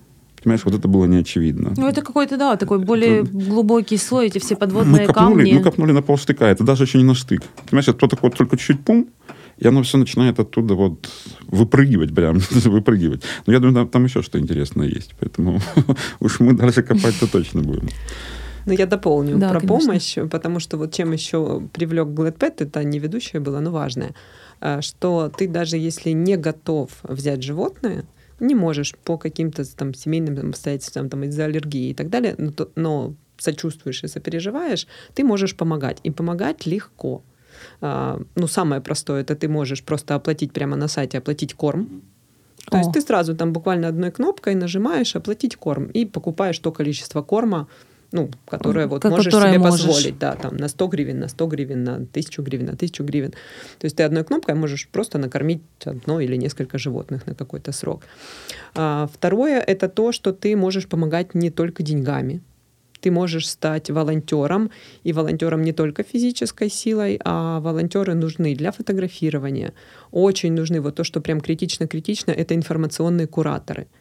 [0.47, 1.75] Понимаешь, вот это было неочевидно.
[1.77, 3.33] Ну, это какой-то, да, такой более это...
[3.33, 5.53] глубокий слой, эти все подводные мы копнули, камни.
[5.55, 7.43] Мы копнули на полштыка, это даже еще не на штык.
[7.69, 9.09] Понимаешь, это такой вот только чуть-чуть пум,
[9.59, 11.11] и оно все начинает оттуда вот
[11.49, 13.25] выпрыгивать прям, выпрыгивать.
[13.47, 15.61] Но я думаю, там, там еще что интересное есть, поэтому
[16.21, 17.89] уж мы дальше копать-то точно будем.
[18.67, 19.79] Ну, я дополню да, про конечно.
[19.79, 24.15] помощь, потому что вот чем еще привлек Gladpet, это не ведущая была, но важное,
[24.61, 28.05] э, что ты даже если не готов взять животное,
[28.41, 33.15] не можешь по каким-то там семейным обстоятельствам, там, из-за аллергии и так далее, но, но
[33.39, 35.99] сочувствуешь и сопереживаешь, ты можешь помогать.
[36.05, 37.23] И помогать легко.
[37.81, 42.03] А, ну, самое простое, это ты можешь просто оплатить прямо на сайте, оплатить корм.
[42.71, 42.81] То О.
[42.81, 47.69] есть ты сразу там буквально одной кнопкой нажимаешь «оплатить корм» и покупаешь то количество корма,
[48.13, 49.85] ну, которое вот можешь которое себе можешь.
[49.85, 53.31] позволить, да, там на 100 гривен, на 100 гривен, на 1000 гривен, на 1000 гривен.
[53.79, 58.03] То есть ты одной кнопкой можешь просто накормить одно или несколько животных на какой-то срок.
[58.75, 62.41] А, второе— это то, что ты можешь помогать не только деньгами,
[63.01, 64.71] ты можешь стать волонтером,
[65.05, 69.73] и волонтером не только физической силой, а волонтеры нужны для фотографирования.
[70.11, 73.87] Очень нужны вот то, что прям критично-критично, это информационные кураторы—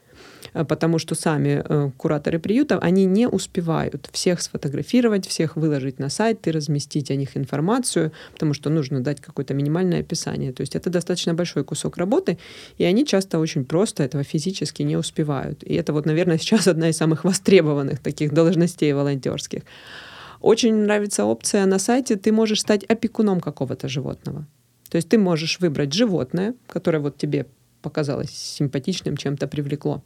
[0.63, 6.47] потому что сами э, кураторы приютов, они не успевают всех сфотографировать, всех выложить на сайт
[6.47, 10.53] и разместить о них информацию, потому что нужно дать какое-то минимальное описание.
[10.53, 12.37] То есть это достаточно большой кусок работы,
[12.77, 15.61] и они часто очень просто этого физически не успевают.
[15.63, 19.63] И это вот, наверное, сейчас одна из самых востребованных таких должностей волонтерских.
[20.39, 24.45] Очень нравится опция на сайте, ты можешь стать опекуном какого-то животного.
[24.89, 27.47] То есть ты можешь выбрать животное, которое вот тебе
[27.81, 30.01] показалось симпатичным, чем-то привлекло.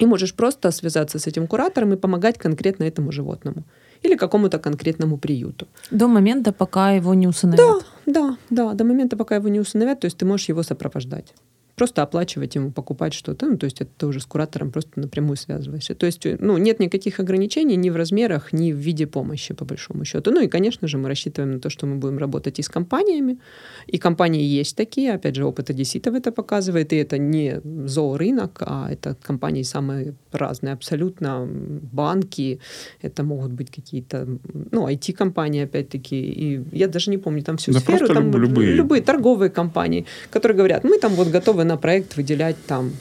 [0.00, 3.64] И можешь просто связаться с этим куратором и помогать конкретно этому животному
[4.02, 5.66] или какому-то конкретному приюту.
[5.90, 7.84] До момента, пока его не усыновят.
[8.06, 11.34] Да, да, да, до момента, пока его не усыновят, то есть ты можешь его сопровождать.
[11.78, 13.46] Просто оплачивать ему, покупать что-то.
[13.46, 15.94] Ну, то есть это тоже с куратором просто напрямую связываешься.
[15.94, 20.04] То есть, ну, нет никаких ограничений ни в размерах, ни в виде помощи, по большому
[20.04, 20.30] счету.
[20.30, 23.38] Ну и, конечно же, мы рассчитываем на то, что мы будем работать и с компаниями.
[23.86, 28.90] И компании есть такие, опять же, опыт одесситов это показывает, и это не зоорынок, а
[28.90, 31.48] это компании самые разные абсолютно,
[31.92, 32.58] банки,
[33.02, 34.26] это могут быть какие-то,
[34.72, 38.74] ну, IT-компании, опять-таки, и я даже не помню там всю Да сферу, там любые.
[38.74, 42.92] любые торговые компании, которые говорят, мы там вот готовы на проект выделять там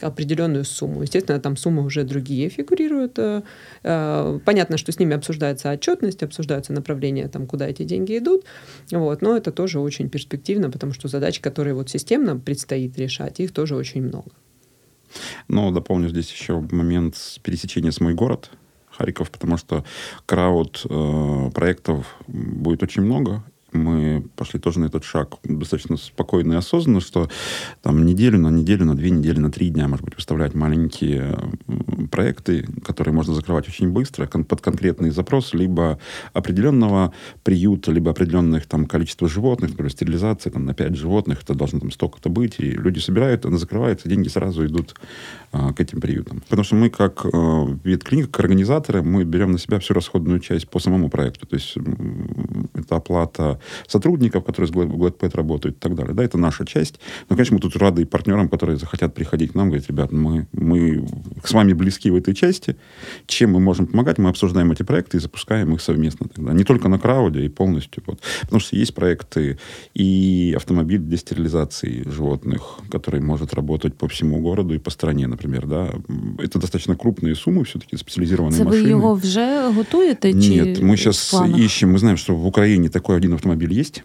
[0.00, 1.02] определенную сумму.
[1.02, 3.18] Естественно, там суммы уже другие фигурируют.
[3.18, 3.42] Э,
[3.82, 8.44] э, Понятно, что с ними обсуждается отчетность, обсуждаются направления, там, куда эти деньги идут.
[8.90, 9.22] Вот.
[9.22, 13.76] Но это тоже очень перспективно, потому что задач, которые вот системно предстоит решать, их тоже
[13.76, 14.30] очень много.
[15.48, 18.50] Но дополню здесь еще момент пересечения с мой город,
[18.90, 19.84] Харьков, потому что
[20.26, 23.42] крауд э, проектов будет очень много,
[23.78, 27.28] мы пошли тоже на этот шаг достаточно спокойно и осознанно, что
[27.82, 31.38] там неделю на неделю, на две недели, на три дня, может быть, выставлять маленькие
[32.10, 35.98] проекты, которые можно закрывать очень быстро под конкретный запрос либо
[36.32, 37.12] определенного
[37.42, 41.90] приюта, либо определенных там количества животных, например, стерилизация там, на пять животных, это должно там
[41.90, 44.94] столько-то быть, и люди собирают, она закрывается, деньги сразу идут
[45.52, 46.40] а, к этим приютам.
[46.40, 50.68] Потому что мы как а, ветклиника, как организаторы, мы берем на себя всю расходную часть
[50.68, 51.46] по самому проекту.
[51.46, 51.76] То есть
[52.74, 56.14] это оплата сотрудников, которые с GladPet работают и так далее.
[56.14, 57.00] Да, это наша часть.
[57.28, 60.46] Но, конечно, мы тут рады и партнерам, которые захотят приходить к нам, говорить, ребят, мы,
[60.52, 61.06] мы
[61.44, 62.76] с вами близки в этой части.
[63.26, 64.18] Чем мы можем помогать?
[64.18, 66.52] Мы обсуждаем эти проекты и запускаем их совместно тогда.
[66.52, 68.02] Не только на крауде, и полностью.
[68.06, 68.20] Вот.
[68.40, 69.58] Потому что есть проекты
[69.94, 75.66] и автомобиль для стерилизации животных, который может работать по всему городу и по стране, например.
[75.66, 75.88] Да.
[76.38, 78.82] Это достаточно крупные суммы, все-таки специализированные Це машины.
[78.82, 80.32] ви його вже готуєте?
[80.32, 84.02] Чи Нет, мы сейчас ищем, мы знаем, что в Украине такой один автомобиль есть.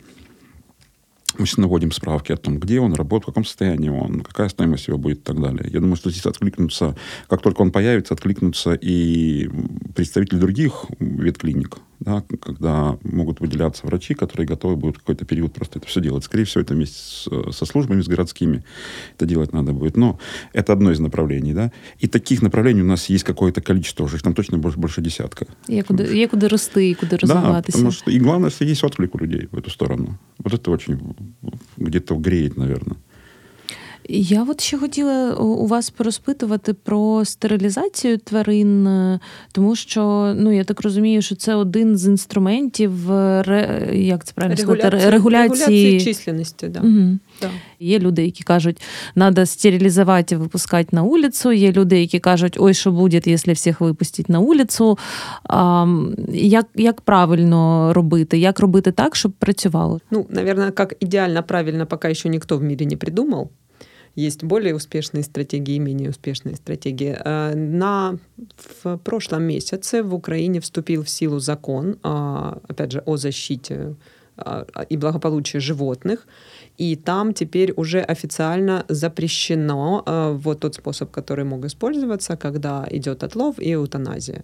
[1.38, 4.88] Мы сейчас наводим справки о том, где он работает, в каком состоянии он, какая стоимость
[4.88, 5.68] его будет и так далее.
[5.72, 6.96] Я думаю, что здесь откликнутся,
[7.28, 9.50] как только он появится, откликнутся и
[9.96, 15.89] представители других ветклиник, да, когда могут выделяться врачи, которые готовы будут какой-то период просто это
[15.89, 16.24] все делать.
[16.24, 18.62] Скорее всего, это вместе с, со службами, с городскими
[19.16, 19.97] это делать надо будет.
[19.97, 20.18] Но
[20.53, 21.55] это одно из направлений.
[21.55, 21.72] Да?
[21.99, 25.47] И таких направлений у нас есть какое-то количество уже, их там точно больше, больше десятка.
[25.68, 27.79] Є куди, є куди рости і куди Да, розвиватися.
[27.79, 30.18] потому что и главное, что есть отклик у людей в эту сторону.
[30.39, 30.99] Вот это очень
[31.79, 32.97] где-то греет, наверное.
[34.10, 39.20] Я от ще хотіла у у вас порозпитувати про стерилізацію тварин, е,
[39.51, 44.34] тому що ну я так розумію, що це один з інструментів е, ре, як це
[44.34, 45.12] правильно сказати, ре- регуляції.
[45.12, 46.80] регуляции численности, да.
[46.80, 47.18] Угу.
[47.41, 47.49] да.
[47.80, 48.82] Є люди, які кажуть,
[49.16, 51.51] треба стерилізувати і випускати на вулицю.
[51.51, 54.97] Є люди, які кажуть, ой, що буде, якщо всіх випустити на вулицю.
[55.43, 55.88] А,
[56.34, 58.38] як, як правильно робити?
[58.38, 60.01] Як робити так, щоб працювало?
[60.12, 63.49] Ну, наверное, как идеально правильно пока еще никто в мире не придумал.
[64.16, 67.18] Есть более успешные стратегии, менее успешные стратегии.
[67.26, 68.18] Э, На,
[68.84, 73.95] в прошлом месяце в Украине вступил в силу закон, а, опять же, о защите
[74.38, 76.28] а, и благополучии животных.
[76.78, 80.03] И там теперь уже официально запрещено
[80.43, 84.43] вот тот способ, который мог использоваться, когда идет отлов и эутаназия.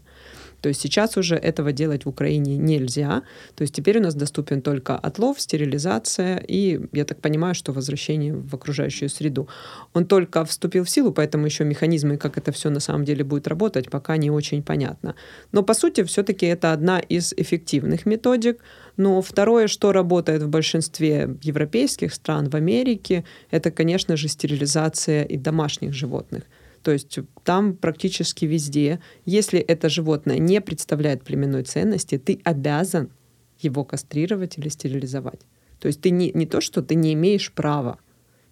[0.62, 3.24] То есть сейчас уже этого делать в Украине нельзя.
[3.56, 8.34] То есть теперь у нас доступен только отлов, стерилизация и, я так понимаю, что возвращение
[8.34, 9.48] в окружающую среду.
[9.94, 13.48] Он только вступил в силу, поэтому еще механизмы, как это все на самом деле будет
[13.48, 15.16] работать, пока не очень понятно.
[15.52, 18.60] Но по сути все-таки это одна из эффективных методик.
[18.98, 25.38] Но второе, что работает в большинстве европейских стран, в Америке, это, конечно же, стерилизация и
[25.38, 26.44] домашних животных.
[26.84, 33.12] То есть там практически везде, если это животное не представляет племенной ценности, ты обязан
[33.60, 35.42] его кастрировать или стерилизовать.
[35.80, 38.00] То есть ты не, не то, что ты не имеешь права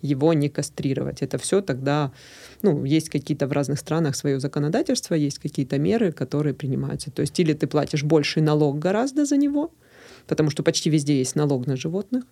[0.02, 1.22] его не кастрировать.
[1.22, 2.12] Это все тогда,
[2.62, 7.12] ну, есть какие-то в разных странах свое законодательство, есть какие-то меры, которые принимаются.
[7.12, 9.72] То есть или ты платишь больший налог гораздо за него,
[10.28, 12.26] потому что почти везде есть налог на животных,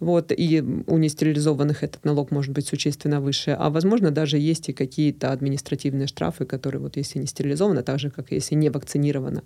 [0.00, 3.54] вот, и у нестерилизованных этот налог может быть существенно выше.
[3.58, 8.10] А возможно, даже есть и какие-то административные штрафы, которые вот если не стерилизовано, так же,
[8.10, 9.42] как если не вакцинировано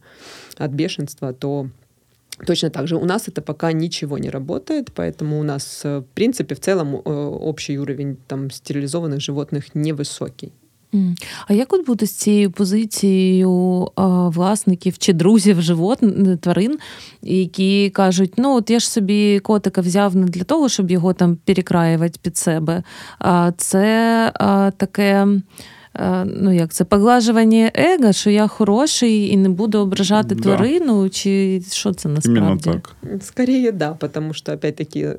[0.56, 1.68] от бешенства, то
[2.46, 6.14] Точно так же у нас это пока ничего не работает, поэтому у нас, э, в
[6.14, 10.52] принципе, в целом э, общий уровень там, стерилизованных животных невысокий.
[11.46, 15.98] А як от бути з цією позицією а, власників чи друзів живот,
[16.40, 16.78] тварин,
[17.22, 21.38] які кажуть: ну от я ж собі котика взяв не для того, щоб його там
[21.44, 22.82] перекраювати під себе.
[23.18, 25.26] А це а, таке.
[26.26, 30.42] ну як це поглажування его, що я хороший і не буду ображати Да.
[30.42, 32.40] тварину, чи що це насправді?
[32.40, 32.96] Именно так.
[33.22, 35.16] Скорее да, потому что, опять-таки,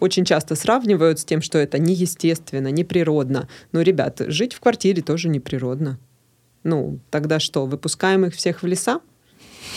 [0.00, 3.48] очень часто сравнивают с тем, что это неестественно, неприродно.
[3.72, 5.98] Но, ребят, жить в квартире тоже неприродно.
[6.64, 9.00] Ну, тогда что, выпускаем их всех в леса?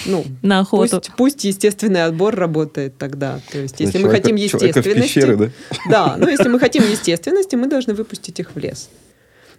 [0.06, 0.98] Ну, На охоту.
[0.98, 3.40] пусть, пусть естественный отбор работает тогда.
[3.52, 5.14] То есть, если мы Человека- хотим человека в естественности...
[5.14, 5.50] пещеры, да?
[5.90, 8.90] Да, но если мы хотим естественности, мы должны выпустить их в лес.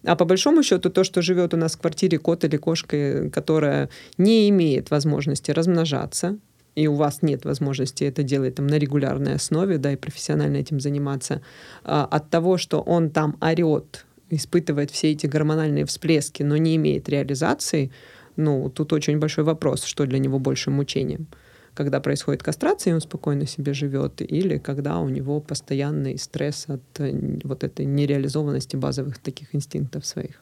[0.04, 3.90] А по большому счету, то, что живет у нас в квартире кот или кошка, которая
[4.16, 6.38] не имеет возможности размножаться,
[6.80, 10.80] и у вас нет возможности это делать там, на регулярной основе, да, и профессионально этим
[10.80, 11.42] заниматься,
[11.84, 17.08] а, от того, что он там орет, испытывает все эти гормональные всплески, но не имеет
[17.08, 17.90] реализации,
[18.36, 21.26] ну, тут очень большой вопрос, что для него больше мучением.
[21.74, 26.82] Когда происходит кастрация, и он спокойно себе живет, или когда у него постоянный стресс от
[26.98, 30.40] э, вот этой нереализованности базовых таких инстинктов своих.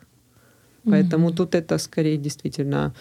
[0.84, 2.94] Поэтому тут это скорее действительно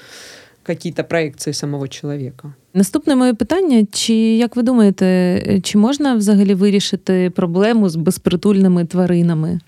[0.66, 2.55] какие-то проекции самого человека.
[2.74, 9.61] Наступне моє питання: чи як ви думаєте, чи можна взагалі вирішити проблему з безпритульними тваринами?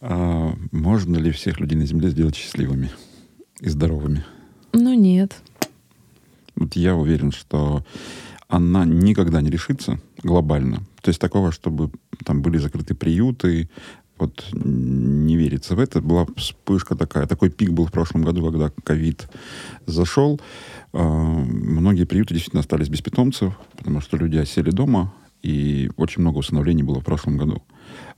[0.00, 2.88] А можно ли всех людей на Земле сделать счастливыми
[3.62, 4.22] и здоровыми?
[4.72, 5.28] Ну ні.
[6.56, 7.84] Вот я уверен, что
[8.48, 10.78] она никогда не решится глобально.
[11.00, 11.90] То есть такого, чтобы
[12.24, 13.68] там были закрыты приюты,
[14.23, 16.01] вот не верится в это.
[16.01, 19.29] Была вспышка такая, такой пик был в прошлом году, когда ковид
[19.85, 20.39] зашел.
[20.93, 26.37] А, Многие приюты действительно остались без питомцев, потому что люди осели дома, и очень много
[26.37, 27.61] усыновлений было в прошлом году.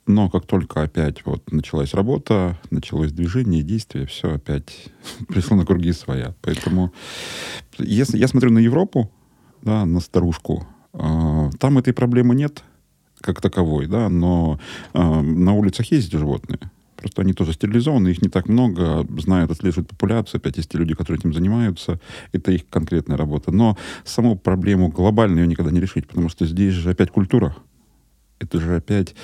[0.08, 4.89] Но как только опять вот началась работа, началось движение, действие, все опять
[5.28, 6.36] пришло на круги своя.
[6.41, 6.93] Поэтому
[7.80, 9.12] если я смотрю на Европу,
[9.64, 12.64] да, на старушку, а, там этой проблемы нет
[13.26, 14.59] как таковой, да, но
[14.93, 16.59] а, на улицах есть животные.
[16.95, 20.39] Просто они тоже стерилизованы, их не так много, знают, отслеживают популяцию.
[20.39, 21.99] Опять есть те люди, которые этим занимаются.
[22.32, 23.51] Это их конкретная работа.
[23.51, 27.55] Но саму проблему глобально ее никогда не решить, потому что здесь же опять культура.
[28.39, 29.15] Это же опять...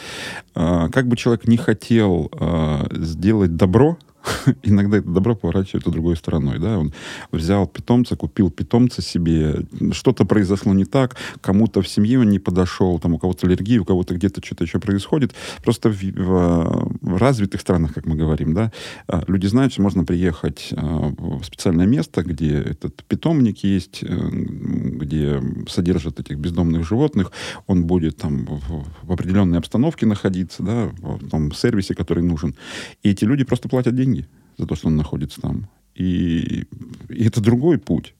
[0.56, 3.98] а, как бы человек не хотел а, сделать добро,
[4.64, 6.60] иногда это добро поворачивается другой стороной.
[6.60, 6.78] Да?
[6.80, 6.94] Он
[7.32, 13.00] взял питомца, купил питомца себе, что-то произошло не так, кому-то в семье он не подошел,
[13.00, 15.34] там у кого-то аллергия, у кого-то где-то что-то еще происходит.
[15.64, 18.72] Просто в, в- в развитых странах, как мы говорим, да,
[19.08, 24.30] а, люди знают, что можно приехать а, в специальное место, где этот питомник есть, э,
[24.32, 27.32] где содержат этих бездомных животных,
[27.68, 32.56] он будет там в, в определенной обстановке находиться, да, в том сервисе, который нужен.
[33.04, 34.11] И эти люди просто платят деньги
[34.58, 35.68] за то, что он находится там.
[35.96, 36.66] И,
[37.10, 38.14] и это другой путь.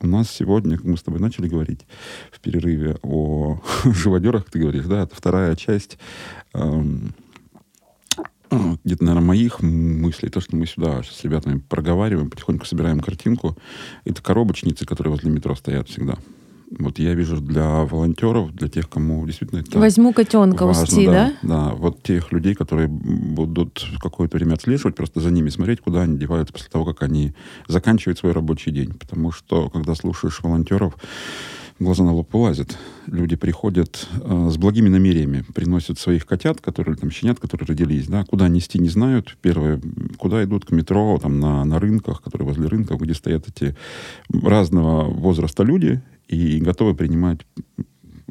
[0.00, 1.86] У нас сегодня, как мы с тобой начали говорить
[2.32, 5.98] в перерыве о живодерах, ты говоришь, да, это вторая часть
[6.54, 7.14] эм,
[8.84, 13.56] где-то, наверное, моих мыслей, то, что мы сюда сейчас с ребятами проговариваем, потихоньку собираем картинку,
[14.04, 16.18] это коробочницы, которые возле метро стоят всегда.
[16.78, 21.12] Вот я вижу для волонтеров, для тех, кому действительно это Возьму котенка важно, ці, да?
[21.12, 26.02] да, да, вот тех людей, которые будут какое-то время отслеживать, просто за ними смотреть, куда
[26.02, 27.34] они деваются после того, как они
[27.68, 28.94] заканчивают свой рабочий день.
[28.94, 30.94] Потому что, когда слушаешь волонтеров,
[31.78, 32.78] глаза на лоб вылазят.
[33.06, 38.24] Люди приходят э, с благими намерениями, приносят своих котят, которые там щенят, которые родились, да,
[38.24, 39.36] куда нести не знают.
[39.42, 39.80] Первое,
[40.16, 43.76] куда идут к метро, там на, на рынках, которые возле рынков, где стоят эти
[44.30, 46.00] разного возраста люди
[46.32, 47.40] и готовы принимать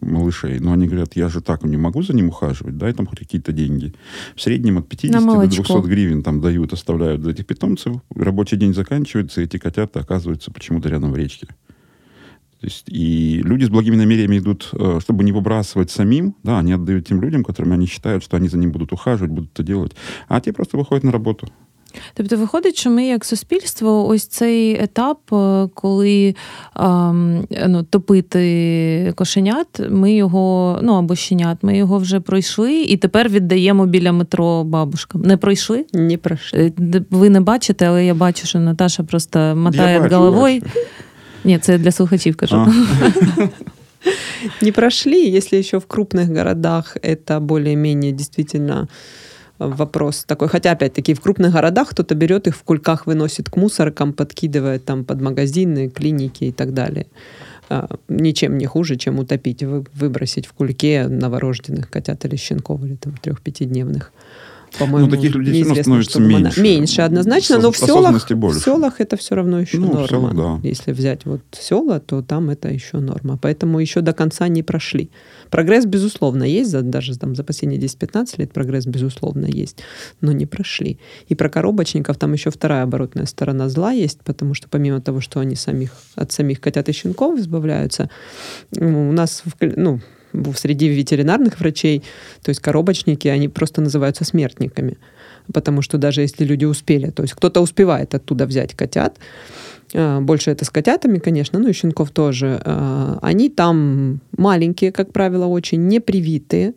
[0.01, 0.59] малышей.
[0.59, 3.51] Но они говорят, я же так не могу за ним ухаживать, дай там хоть какие-то
[3.51, 3.93] деньги.
[4.35, 5.63] В среднем от 50 На до молочко.
[5.63, 7.97] 200 гривен там дают, оставляют за этих питомцев.
[8.15, 11.47] Рабочий день заканчивается, и эти котята оказываются почему-то рядом в речке.
[12.59, 16.73] То есть, и люди с благими намерениями идут, э, чтобы не выбрасывать самим, да, они
[16.73, 19.93] отдают тем людям, которым они считают, что они за ним будут ухаживать, будут это делать,
[20.27, 21.47] а те просто выходят на работу.
[22.13, 26.35] Тобто виходить, що ми як суспільство, ось цей етап, е, коли
[26.79, 33.29] ем, ну, топити кошенят, ми його, ну або щенят, ми його вже пройшли і тепер
[33.29, 35.21] віддаємо біля метро бабушкам.
[35.21, 35.85] Не пройшли?
[35.93, 36.73] Не прошли.
[36.79, 40.61] Е, Ви не бачите, але я бачу, що Наташа просто мотає бачу, головою.
[40.61, 40.73] бачу.
[41.43, 42.55] Ні, це для слухачів кажу.
[42.55, 42.71] А.
[44.61, 48.87] Не прошли, если еще в крупных городах это более-менее действительно
[49.68, 50.47] вопрос такой.
[50.47, 55.03] Хотя, опять-таки, в крупных городах кто-то берет их в кульках, выносит к мусоркам, подкидывает там
[55.05, 57.05] под магазины, клиники и так далее.
[57.70, 62.95] А, Ничем не хуже, чем утопить, вы- выбросить в кульке новорожденных котят или щенков, или
[62.95, 64.12] там трех-пятидневных.
[64.80, 66.62] по-моему, Ну, таких людей всё равно становится чтобы она- меньше.
[66.62, 70.07] Меньше, однозначно, Сос- но в селах, в селах это все равно еще Ну, норма.
[70.07, 70.59] селах, да.
[70.64, 73.38] Если взять вот села, то там это еще норма.
[73.41, 75.09] Поэтому еще до конца не прошли.
[75.51, 76.71] Прогресс, безусловно, есть.
[76.89, 79.83] Даже там за последние 10-15 лет прогресс, безусловно, есть.
[80.21, 80.97] Но не прошли.
[81.27, 85.39] И про коробочников там еще вторая оборотная сторона зла есть, потому что помимо того, что
[85.39, 88.09] они самих, от самих котят и щенков избавляются,
[88.77, 89.99] у нас в, ну,
[90.55, 92.03] среди ветеринарных врачей,
[92.41, 94.97] то есть коробочники, они просто называются смертниками.
[95.53, 99.17] Потому что даже если люди успели, то есть кто-то успевает оттуда взять котят,
[99.93, 105.11] а, больше это с котятами, конечно, ну и щенков тоже, а, они там маленькие, как
[105.11, 106.73] правило, очень непривитые,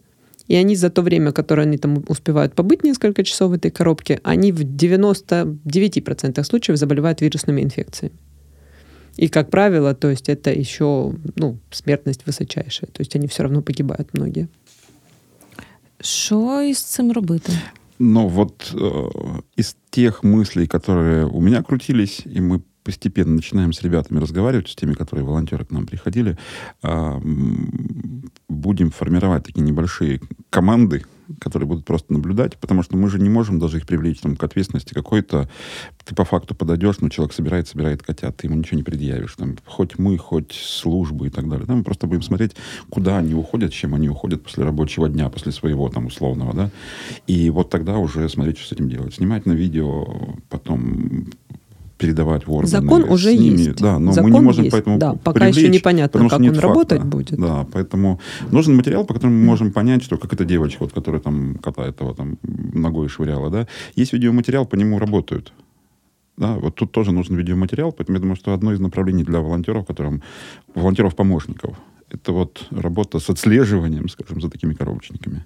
[0.49, 4.21] и они за то время, которое они там успевают побыть несколько часов в этой коробке,
[4.25, 8.17] они в 99% случаев заболевают вирусными инфекциями.
[9.17, 12.91] И, как правило, то есть это еще ну, смертность высочайшая.
[12.93, 14.49] То есть они все равно погибают многие.
[16.01, 17.53] Що із цим робити?
[18.05, 19.11] Но вот э,
[19.57, 24.77] из тех мыслей, которые у меня крутились, и мы постепенно начинаем с ребятами разговаривать, с
[24.77, 26.37] теми, которые волонтеры к нам приходили,
[26.83, 31.07] м, будем формировать такие небольшие команды,
[31.41, 34.45] которые будут просто наблюдать, потому что мы же не можем даже их привлечь там, к
[34.45, 35.49] ответственности какой-то.
[36.05, 39.35] Ты по факту подойдешь, но человек собирает, собирает котят, ты ему ничего не предъявишь.
[39.37, 41.67] Там, хоть мы, хоть службы и так далее.
[41.67, 42.53] Да, мы просто будем смотреть,
[42.91, 46.55] куда они уходят, чем они уходят после рабочего дня, после своего там условного.
[46.55, 46.71] Да?
[47.27, 49.15] И вот тогда уже смотреть, что с этим делать.
[49.15, 51.27] Снимать на видео, потом
[51.99, 52.71] передавать в органы.
[52.71, 53.59] Закон уже ними.
[53.59, 53.81] есть.
[53.81, 55.15] Да, но Закон мы не можем есть, поэтому да.
[55.15, 56.61] Пока привлечь, еще непонятно, потому как он факта.
[56.63, 57.39] работать будет.
[57.39, 58.21] Да, поэтому
[58.51, 61.87] нужен материал, по которому мы можем понять, что как эта девочка, вот, которая там кота
[61.87, 65.53] этого там ногой швыряла, да, есть видеоматериал, по нему работают.
[66.37, 69.87] Да, вот тут тоже нужен видеоматериал, поэтому я думаю, что одно из направлений для волонтеров,
[69.87, 70.23] которым
[70.75, 71.77] волонтеров-помощников,
[72.11, 75.45] это вот работа с отслеживанием, скажем, за такими коробочниками.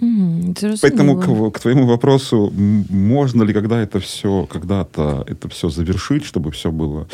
[0.00, 2.52] Угу, Поэтому к, к твоему вопросу,
[2.90, 7.06] можно ли когда это все, когда-то это все завершить, чтобы все было...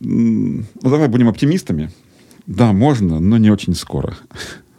[0.00, 1.90] Ну, давай будем оптимистами.
[2.46, 4.16] Да, можно, но не очень скоро.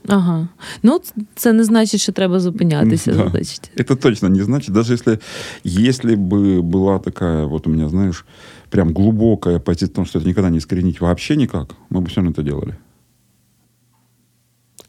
[0.07, 0.47] Ага.
[0.83, 1.01] Ну,
[1.35, 3.13] це не значить, що треба зупинятися.
[3.13, 3.29] Да.
[3.29, 3.71] значить.
[3.77, 5.19] Это точно не значит, даже если,
[5.63, 8.25] если бы была такая, вот у меня, знаешь,
[8.69, 12.21] прям глубокая позиция, в том, что это никогда не искоренить вообще никак, мы бы все
[12.21, 12.75] равно это делали.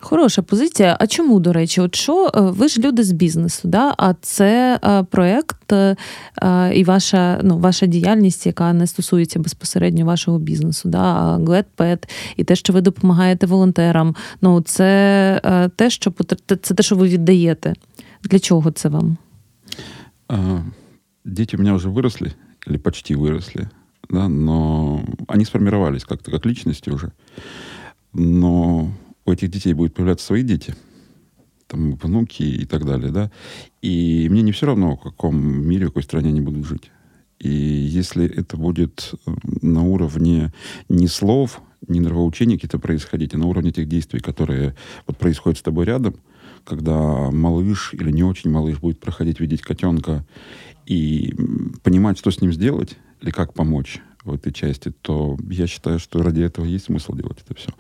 [0.09, 0.97] Хороша позиція.
[1.01, 3.95] А чому, до речі, от що е, ви ж люди з бізнесу, да?
[3.99, 5.97] а це е, проєкт е,
[6.75, 11.37] і ваша, ну, ваша діяльність, яка не стосується безпосередньо вашого бізнесу, да?
[11.37, 14.15] GladPet, і те, що ви допомагаєте волонтерам.
[14.43, 16.13] Ну, це те, що
[16.63, 17.75] це те, що ви віддаєте.
[18.23, 19.17] Для чого це вам?
[20.29, 20.59] А,
[21.25, 22.33] дети у меня уже выросли,
[22.69, 23.69] или почти выросли,
[24.11, 26.93] да, но они сформировались как-то как личности.
[28.15, 28.91] Но
[29.27, 30.75] у этих детей будут появляться свои дети,
[31.67, 33.31] там, внуки и так далее, да.
[33.83, 36.91] И мне не все равно, в каком мире, в какой стране они будут жить.
[37.39, 40.53] И если это будет э, на уровне
[40.89, 44.75] не слов, не нравоучений какие-то происходить, а на уровне тех действий, которые
[45.07, 46.17] вот происходят с тобой рядом,
[46.65, 50.25] когда малыш или не очень малыш будет проходить, видеть котенка
[50.87, 51.35] и
[51.83, 56.23] понимать, что с ним сделать или как помочь в этой части, то я считаю, что
[56.23, 57.71] ради этого есть смысл делать это все.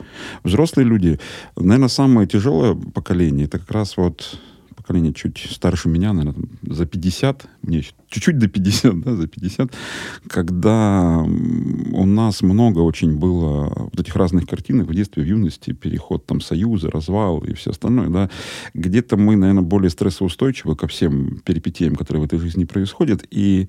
[0.43, 1.19] Взрослые люди,
[1.57, 4.39] наверное, самое тяжелое поколение, это как раз вот
[4.87, 9.73] поколение чуть старше меня, наверное, за 50, мне чуть-чуть до 50, да, за 50,
[10.29, 16.25] когда у нас много очень было вот этих разных картинок в детстве, в юности, переход
[16.25, 18.31] там союза, развал и все остальное, да,
[18.75, 23.69] где-то мы, наверное, более стрессоустойчивы ко всем перипетиям, которые в этой жизни происходят, и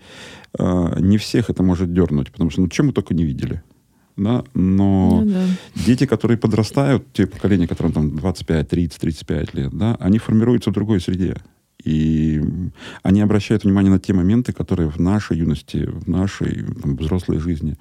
[0.58, 3.64] э, не всех это может дернуть, потому что, ну, чем мы только не видели,
[4.18, 5.46] да, но Ну, да.
[5.86, 10.74] дети, которые подрастают, те поколения, которым там 25, 30, 35 лет, да, они формируются в
[10.74, 11.38] другой среде.
[11.84, 12.42] И
[13.04, 17.78] они обращают внимание на те моменты, которые в нашей юности, в нашей там, взрослой жизни,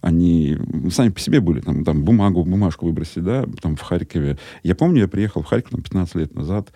[0.00, 0.56] они
[0.90, 1.60] сами по себе были.
[1.60, 4.38] Там, там бумагу, бумажку выбросили, да, там в Харькове.
[4.62, 6.72] Я помню, я приехал в Харьков там, 15 лет назад.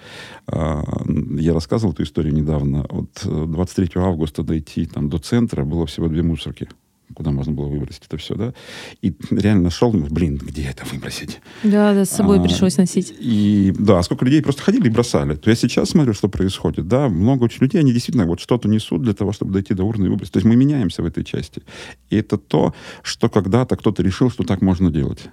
[0.46, 0.84] а,
[1.38, 2.86] я рассказывал эту историю недавно.
[2.90, 6.68] Вот э, 23 августа дойти там, до центра было всего две мусорки
[7.15, 8.55] куда можно было выбросить это все, да.
[9.03, 11.41] И реально нашел, блин, где это выбросить?
[11.65, 13.15] Да, да, з собою А, пришлось носити.
[13.21, 15.37] И да, сколько людей просто ходили и бросали.
[15.37, 16.89] То я сейчас смотрю, что происходит.
[16.89, 20.07] Да, много очень людей, они действительно вот что-то несут для того, чтобы дойти до урны
[20.07, 20.33] и выбросить.
[20.33, 21.63] То есть мы меняемся в этой части.
[22.11, 25.31] И это то, что когда-то кто-то решил, что так можно делать.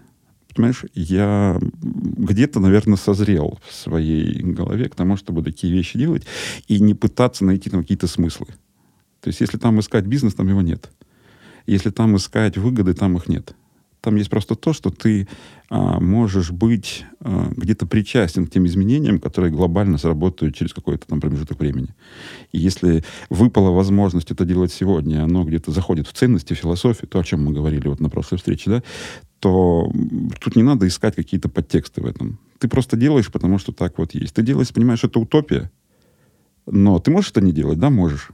[0.56, 6.26] Понимаешь, я где-то, наверное, созрел в своей голове к тому, чтобы такие вещи делать
[6.68, 8.48] и не пытаться найти там какие-то смыслы.
[9.22, 10.90] То есть если там искать бизнес, там его нет.
[11.68, 13.54] Если там искать выгоды, там их нет.
[14.02, 15.28] Там есть просто то, что ты
[15.70, 21.20] а, можешь быть а, где-то причастен к тем изменениям, которые глобально сработают через какой-то там
[21.20, 21.90] промежуток времени.
[22.54, 27.20] И если выпала возможность это делать сегодня, оно где-то заходит в ценности, в философию, то,
[27.20, 28.84] о чем мы говорили вот на прошлой встрече, да,
[29.40, 29.92] то
[30.40, 32.40] тут не надо искать какие-то подтексты в этом.
[32.60, 34.34] Ты просто делаешь, потому что так вот есть.
[34.34, 35.70] Ты делаешь, понимаешь, это утопия,
[36.66, 37.78] но ты можешь это не делать?
[37.78, 38.30] Да, можешь.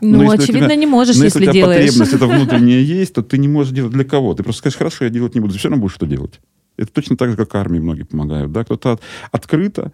[0.00, 1.86] Ну, но очевидно, тебя, не можешь, но если, если у тебя делаешь.
[1.86, 4.34] потребность это внутренняя есть, то ты не можешь делать для кого.
[4.34, 5.52] Ты просто скажешь, хорошо, я делать не буду.
[5.52, 6.40] Ты все равно будешь что делать.
[6.76, 8.52] Это точно так же, как армии многие помогают.
[8.52, 8.64] Да?
[8.64, 9.92] Кто-то от, открыто,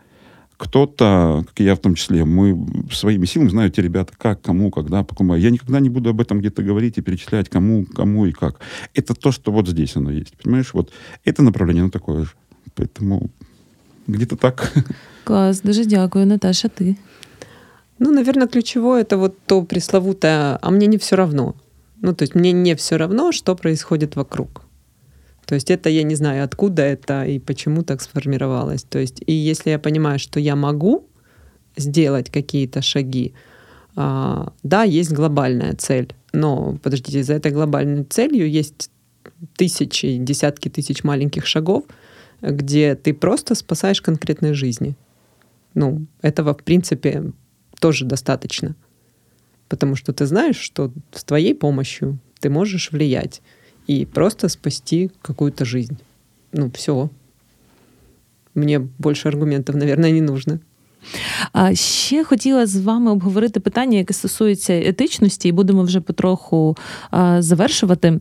[0.57, 4.70] кто-то, как и я в том числе, мы своими силами знаю те ребята, как, кому,
[4.70, 5.34] когда, по кому.
[5.34, 8.61] Я никогда не буду об этом где-то говорить и перечислять, кому, кому и как.
[8.94, 10.36] Это то, что вот здесь оно есть.
[10.42, 10.92] Понимаешь, вот
[11.24, 12.30] это направление, оно такое же.
[12.74, 13.30] Поэтому
[14.07, 14.72] где-то так.
[15.24, 16.96] Класс, дуже дякую, Наташа, ты.
[17.99, 21.55] Ну, наверное, ключевое это вот то пресловутое, а мне не все равно.
[22.01, 24.62] Ну, то есть мне не все равно, что происходит вокруг.
[25.47, 28.82] То есть это я не знаю, откуда это и почему так сформировалось.
[28.82, 31.07] То есть и если я понимаю, что я могу
[31.76, 33.34] сделать какие-то шаги,
[33.97, 38.90] а, да, есть глобальная цель, но подождите, за этой глобальной целью есть
[39.57, 41.84] тысячи, десятки тысяч маленьких шагов,
[42.40, 44.97] где ты просто спасаешь конкретные жизни.
[45.74, 47.32] Ну, этого, в принципе,
[47.84, 48.76] тоже достаточно.
[49.67, 53.41] Потому что ты знаешь, что с твоей помощью ты можешь влиять
[53.88, 55.97] и просто спасти какую-то жизнь.
[56.53, 57.09] Ну, все.
[58.55, 60.59] Мне більше аргументів, наверное, не нужно.
[61.53, 66.78] А ще хотіла з вами обговорити питання, яке стосується етичності, і будемо вже потроху
[67.11, 68.20] а, завершувати.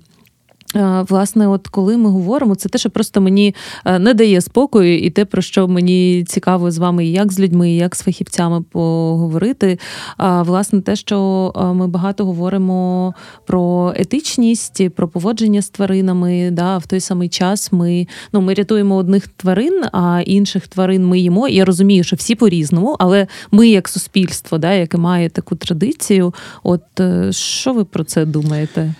[1.10, 3.56] Власне, от коли ми говоримо, це те, що просто мені
[3.86, 7.72] е, не дає спокою, і те, про що мені цікаво з вами, як з людьми,
[7.72, 9.80] як з фахівцями поговорити.
[10.20, 13.14] Власне, те, що ми багато говоримо
[13.46, 16.50] про етичність, про поводження з тваринами.
[16.52, 21.20] Да, В той самий час ми ну, ми рятуємо одних тварин, а інших тварин ми
[21.20, 21.48] їмо.
[21.48, 26.34] Я розумію, що всі по-різному, але ми, як суспільство, да, яке має таку традицію,
[26.64, 28.94] от е, що ви про це думаєте?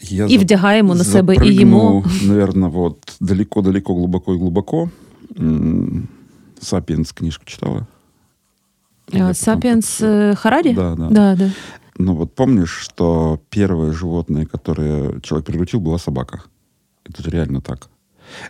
[0.00, 2.04] Я и вдягаємо на себе и ему.
[2.22, 4.90] Наверное, вот далеко-далеко, глубоко и глубоко.
[6.60, 7.86] «Сапиенс» книжку читала?
[9.32, 10.74] «Сапиенс» э, Харари?
[10.74, 11.08] Да, да.
[11.10, 11.50] да, да.
[11.98, 16.42] Ну вот помнишь, что первое животное, которое человек приручил, была собака?
[17.04, 17.88] Это реально так.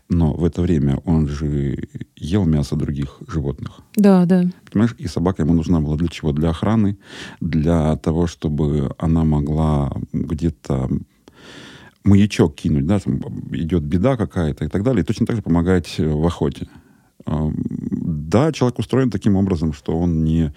[0.09, 3.81] Но в это время он же ел мясо других животных.
[3.97, 4.45] Да, да.
[4.71, 6.33] Понимаешь, и собака ему нужна была для чего?
[6.33, 6.97] Для охраны,
[7.41, 10.91] для того, чтобы она могла где-то
[12.05, 13.21] маячок кинуть, да, там
[13.53, 16.69] идет беда какая-то и так далее, и точно так же помогать в охоте.
[17.27, 20.53] Да, человек устроен таким образом, что он не,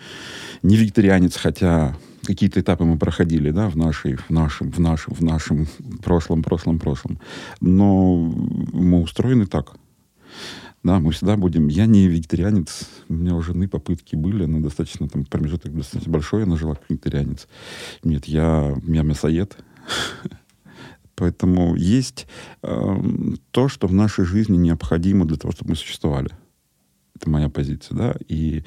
[0.64, 1.96] не вегетарианец, хотя
[2.28, 5.68] какие-то этапы мы проходили, да, в нашей, в нашем, в нашем, в нашем
[6.04, 7.20] прошлом, прошлом, прошлом.
[7.62, 8.16] Но
[8.74, 9.76] мы устроены так.
[10.84, 11.70] Да, мы всегда будем...
[11.70, 16.44] Я не вегетарианец, у меня у жены попытки были, но достаточно там промежуток достаточно большой,
[16.44, 17.48] она жила как вегетарианец.
[18.04, 19.58] Нет, я, я мясоед.
[21.16, 22.28] Поэтому есть
[22.62, 22.96] э,
[23.52, 26.30] то, что в нашей жизни необходимо для того, чтобы мы существовали.
[27.16, 28.16] Это моя позиция, да.
[28.28, 28.64] И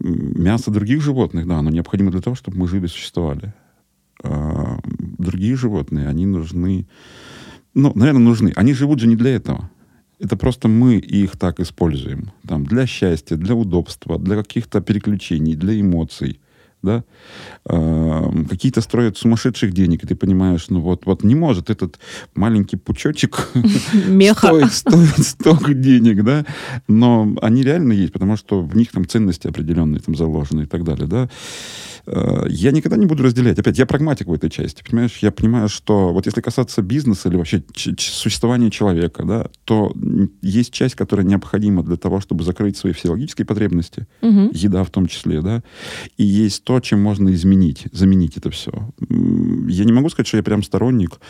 [0.00, 3.54] мясо других животных, да, оно необходимо для того, чтобы мы жили и существовали.
[4.22, 4.78] А
[5.18, 6.86] другие животные, они нужны,
[7.74, 8.52] ну, наверное, нужны.
[8.56, 9.70] Они живут же не для этого.
[10.18, 12.32] Это просто мы их так используем.
[12.46, 16.40] Там, для счастья, для удобства, для каких-то переключений, для эмоций
[16.82, 17.04] да,
[17.66, 21.98] э, какие-то строят сумасшедших денег, и ты понимаешь, ну вот, вот не может этот
[22.34, 23.50] маленький пучочек
[24.48, 26.46] стоить, стоить столько денег, да,
[26.88, 30.84] но они реально есть, потому что в них там ценности определенные там заложены и так
[30.84, 31.28] далее, да.
[32.06, 33.58] Э, я никогда не буду разделять.
[33.58, 35.18] Опять, я прагматик в этой части, понимаешь?
[35.20, 39.92] Я понимаю, что вот если касаться бизнеса или вообще существования человека, да, то
[40.42, 44.50] есть часть, которая необходима для того, чтобы закрыть свои физиологические потребности, угу.
[44.52, 45.62] еда в том числе, да,
[46.16, 48.72] и есть то, чем можно изменить, заменить это все.
[49.08, 51.20] Я не могу сказать, что я прям сторонник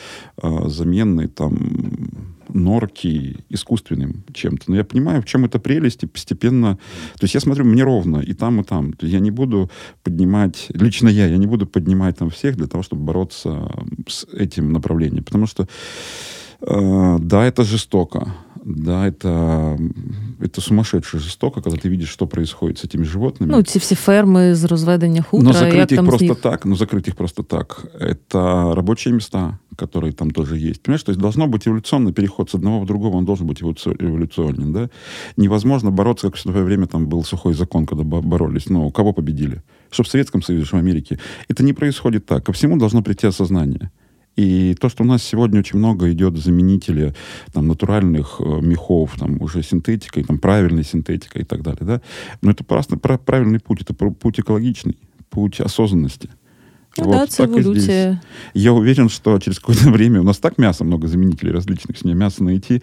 [0.43, 2.10] э, замены там
[2.55, 4.65] норки искусственным чем-то.
[4.69, 6.77] Но я понимаю, в чем это прелесть, и постепенно...
[7.19, 8.95] То есть я смотрю, мне ровно и там, и там.
[9.01, 9.71] Я не буду
[10.03, 10.67] поднимать...
[10.71, 13.71] Лично я, я не буду поднимать там всех для того, чтобы бороться
[14.07, 15.25] с этим направлением.
[15.25, 15.69] Потому что,
[16.63, 18.35] да, это жестоко.
[18.65, 19.79] Да, это,
[20.41, 23.53] это сумасшедше жестоко, когда ты видишь, что происходит с этими животными.
[23.53, 25.49] Ну, ці всі ферми з розведення хутра.
[25.49, 26.41] Но закрыть их просто них...
[26.41, 30.83] так, ну, закрыть их просто так, это рабочие места, которые там тоже есть.
[30.83, 34.73] Понимаешь, то есть должно быть эволюционный переход с одного в другого, он должен быть эволюционен,
[34.73, 34.89] да?
[35.37, 38.71] Невозможно бороться, как в свое время там был сухой закон, когда боролись.
[38.71, 39.63] Но ну, кого победили?
[39.91, 41.19] Что в Советском Союзе, что в Америке.
[41.49, 42.45] Это не происходит так.
[42.45, 43.91] Ко всему должно прийти осознание.
[44.41, 47.14] И то, что у нас сегодня очень много идет заменители
[47.53, 52.01] там, натуральных э, мехов, там, уже синтетикой, там, правильной синтетикой и так далее, да,
[52.43, 54.97] но это просто правильный путь, это путь экологичный,
[55.28, 56.30] путь осознанности.
[56.99, 58.20] Ну вот, да, це эволюция.
[58.55, 62.14] Я уверен, что через какое-то время у нас так мяса много заменителей различных, с ней
[62.14, 62.82] мясо найти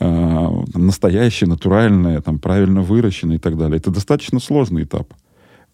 [0.00, 3.78] э, настоящее, натуральное, там, правильно выращенное и так далее.
[3.78, 5.14] Это достаточно сложный этап.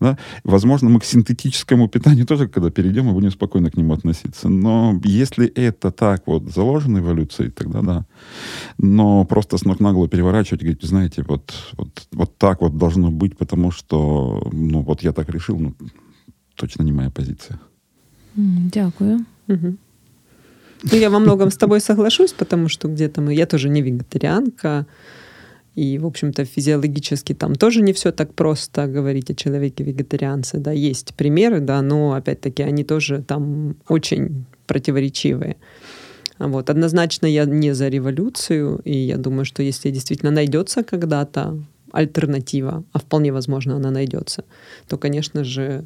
[0.01, 0.19] Да?
[0.45, 4.49] Возможно, мы к синтетическому питанию тоже, когда перейдем, мы будем спокойно к нему относиться.
[4.49, 8.07] Но если это так вот заложено эволюцией, тогда да.
[8.79, 12.77] Но просто с ног на голову переворачивать и говорить, знаете, вот, вот, вот так вот
[12.77, 15.75] должно быть, потому что, ну, вот я так решил, ну,
[16.57, 17.59] точно не моя позиция.
[18.37, 19.25] Дякую.
[19.49, 19.77] Угу.
[20.83, 23.35] Ну, я во многом с тобой соглашусь, потому что где-то мы...
[23.35, 24.87] Я тоже не вегетарианка,
[25.75, 30.59] и, в общем-то, физиологически там тоже не все так просто говорить о человеке-вегетарианце.
[30.59, 35.57] Да, есть примеры, да, но, опять-таки, они тоже там очень противоречивые.
[36.39, 36.71] Вот.
[36.71, 41.59] Однозначно я не за революцию, и я думаю, что если действительно найдется когда-то
[41.93, 44.45] альтернатива, а вполне возможно она найдется,
[44.89, 45.85] то, конечно же,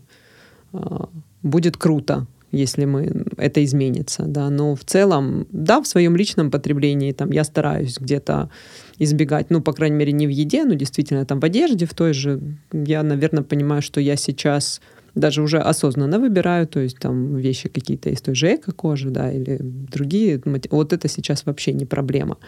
[0.72, 1.08] а,
[1.42, 7.12] будет круто если мы это изменится, да, но в целом, да, в своем личном потреблении
[7.12, 8.50] там я стараюсь где-то
[8.98, 12.12] избегать, ну, по крайней мере, не в еде, но действительно там в одежде, в той
[12.12, 12.40] же,
[12.72, 14.80] я, наверное, понимаю, что я сейчас
[15.14, 19.58] даже уже осознанно выбираю, то есть там вещи какие-то из той же эко-кожи, да, или
[19.60, 20.40] другие,
[20.70, 22.38] вот это сейчас вообще не проблема.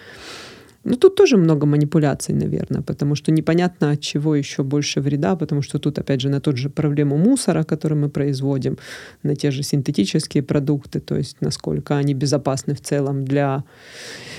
[0.85, 5.62] Ну, тут тоже много манипуляций, наверное, потому что непонятно, от чего еще больше вреда, потому
[5.62, 8.78] что тут, опять же, на тот же проблему мусора, который мы производим,
[9.22, 13.64] на те же синтетические продукты, то есть насколько они безопасны в целом для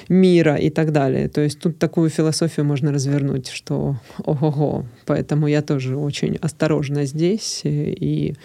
[0.09, 1.29] мира и так далее.
[1.29, 4.85] То есть тут такую философию можно развернуть, что ого-го.
[5.05, 8.35] Поэтому я тоже очень осторожна здесь и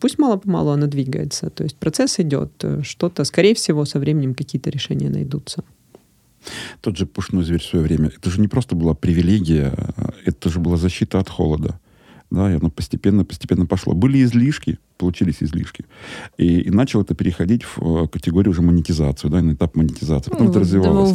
[0.00, 1.50] пусть мало-помалу она двигается.
[1.50, 5.64] То есть процесс идет, что-то, скорее всего, со временем какие-то решения найдутся.
[6.80, 9.72] Тот же пушной зверь в свое время, это же не просто была привилегия,
[10.24, 11.78] это же была защита от холода.
[12.30, 13.92] Да, и оно постепенно-постепенно пошло.
[13.92, 15.84] Были излишки, получились излишки.
[16.38, 20.30] И, и начал это переходить в э, категорию уже монетизацию, да, на этап монетизации.
[20.30, 21.08] Потом ну, это развивалось.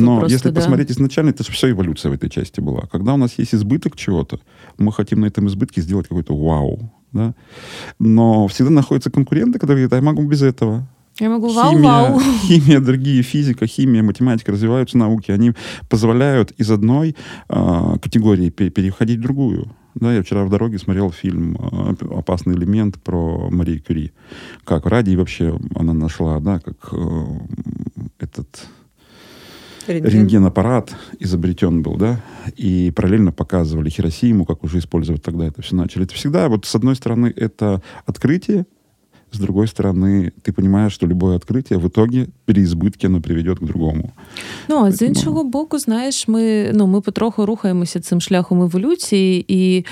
[0.00, 0.60] Но просто, если да.
[0.60, 2.88] посмотреть изначально, это же все эволюция в этой части была.
[2.90, 4.40] Когда у нас есть избыток чего-то,
[4.78, 6.92] мы хотим на этом избытке сделать какой-то вау.
[7.12, 7.36] Да?
[8.00, 10.88] Но всегда находятся конкуренты, которые говорят, а я могу без этого.
[11.20, 12.20] Я могу вау-вау.
[12.20, 15.32] Химия, химия, другие, физика, химия, математика, развиваются науки.
[15.32, 15.52] Они
[15.88, 17.16] позволяют из одной
[17.48, 19.72] э, категории переходить в другую.
[19.94, 24.12] Да, я вчера в дороге смотрел фильм э, «Опасный элемент» про Марию Кюри.
[24.64, 27.24] Как ради вообще она нашла, да, как э,
[28.20, 28.68] этот
[29.88, 30.12] Рентген.
[30.12, 32.22] рентген-аппарат изобретен был, да,
[32.56, 36.04] и параллельно показывали Хиросиму, как уже использовать тогда это все начали.
[36.04, 38.66] Это всегда, вот с одной стороны, это открытие,
[39.32, 44.10] с другой стороны, ти понимаешь, що любое открытие в итоге переізбитки оно приведет к другому.
[44.68, 49.84] Ну а з іншого боку, знаєш, ми ну ми потроху рухаємося цим шляхом еволюції, і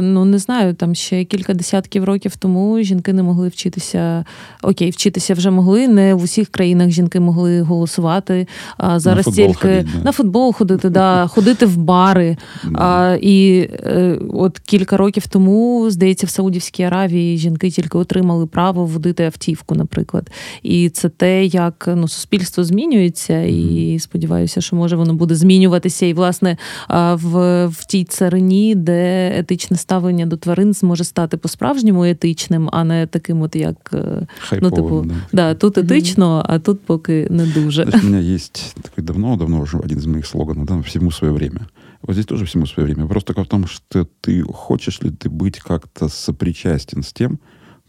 [0.00, 4.24] ну не знаю, там ще кілька десятків років тому жінки не могли вчитися.
[4.62, 5.88] Окей, вчитися вже могли.
[5.88, 8.48] Не в усіх країнах жінки могли голосувати.
[8.76, 10.04] А зараз на тільки ходить, да.
[10.04, 12.36] на футбол ходити, да, ходити в бари.
[12.74, 18.85] А, І е, от кілька років тому, здається, в Саудівській Аравії жінки тільки отримали право
[18.85, 20.31] водити автівку, наприклад.
[20.63, 26.05] І це те, як ну, суспільство змінюється, і сподіваюся, що може воно буде змінюватися.
[26.05, 26.57] І, власне,
[26.89, 33.07] в в тій царині, де етичне ставлення до тварин зможе стати по-справжньому етичним, а не
[33.07, 35.15] таким, от як е, Хайповим, ну, типу, да.
[35.33, 37.83] да, тут етично, а тут поки не дуже.
[37.83, 41.67] Знаешь, у меня есть такой давно-давно уже один из моих слоганов, да, всему свое время.
[42.01, 43.03] Вот здесь тоже всему свое время.
[43.03, 47.39] Вопрос только в том, что ты хочешь ли ты быть как-то сопричастен с тем,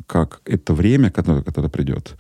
[0.07, 2.15] как это время, которое, которое придет,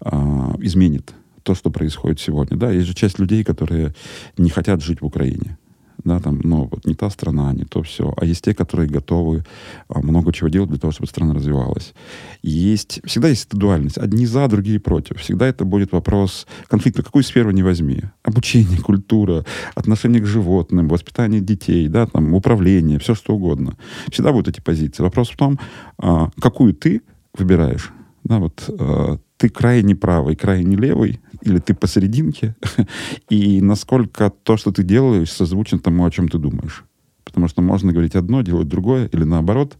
[0.00, 2.56] а, изменит то, что происходит сегодня.
[2.56, 3.94] Да, есть же часть людей, которые
[4.38, 5.58] не хотят жить в Украине.
[6.02, 8.12] Да, там, но вот не та страна, не то все.
[8.16, 9.44] А есть те, которые готовы
[9.88, 11.94] а, много чего делать для того, чтобы страна развивалась.
[12.42, 13.96] Есть, всегда есть эта дуальность.
[13.96, 15.20] Одни за, другие против.
[15.20, 17.02] Всегда это будет вопрос конфликта.
[17.02, 18.02] Какую сферу не возьми.
[18.22, 23.76] Обучение, культура, отношение к животным, воспитание детей, да, там, управление, все что угодно.
[24.10, 25.02] Всегда будут эти позиции.
[25.02, 25.58] Вопрос в том,
[25.96, 27.00] а, какую ты
[27.36, 27.92] выбираешь.
[28.24, 32.56] Да, вот э, ты крайне правый, крайне левый, или ты посерединке,
[33.28, 36.84] и насколько то, что ты делаешь, созвучно тому, о чем ты думаешь.
[37.24, 39.76] Потому что можно говорить одно, делать другое, или наоборот.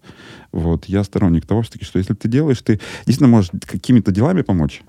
[0.53, 4.83] Вот, я сторонник того, что если ты делаешь, ты действительно можешь какими-то делами помочь,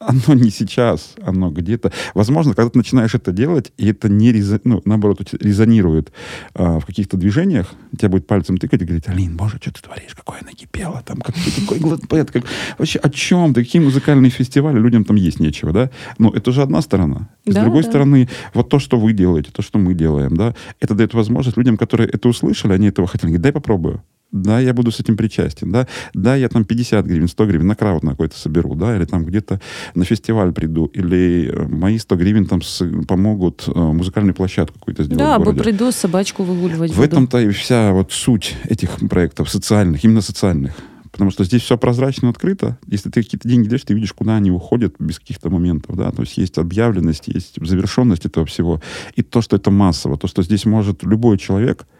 [0.00, 1.92] оно не сейчас, оно где-то.
[2.14, 4.60] Возможно, когда ты начинаешь это делать, и это не резо...
[4.64, 6.12] ну, наоборот, резонирует
[6.54, 10.14] а, в каких-то движениях, тебя будет пальцем тыкать и говорить, Алин, боже, что ты творишь,
[10.14, 12.44] какое накипело, там, как, какой гладпэт, как...
[12.78, 15.90] вообще о чем ты, какие музыкальные фестивали, людям там есть нечего, да?
[16.18, 17.28] Но это же одна сторона.
[17.44, 17.88] С да, другой да.
[17.88, 21.76] стороны, вот то, что вы делаете, то, что мы делаем, да, это дает возможность людям,
[21.76, 24.02] которые это услышали, они этого хотели, говорить, дай попробую.
[24.30, 25.86] Да, я буду с этим причастен, да.
[26.12, 29.24] Да, я там 50 гривен, 100 гривен на крауд на какой-то соберу, да, или там
[29.24, 29.58] где-то
[29.94, 35.04] на фестиваль приду, или э, мои 100 гривен там с, помогут э, музыкальную площадку какую-то
[35.04, 36.90] сделать Да, або приду собачку выгуливать.
[36.90, 37.06] В буду.
[37.06, 40.74] этом-то и вся вот суть этих проектов социальных, именно социальных.
[41.10, 42.78] Потому что здесь все прозрачно, открыто.
[42.86, 45.96] Если ты какие-то деньги даешь, ты видишь, куда они уходят без каких-то моментов.
[45.96, 46.10] Да?
[46.10, 48.82] То есть есть объявленность, есть завершенность этого всего.
[49.16, 51.86] И то, что это массово, то, что здесь может любой человек–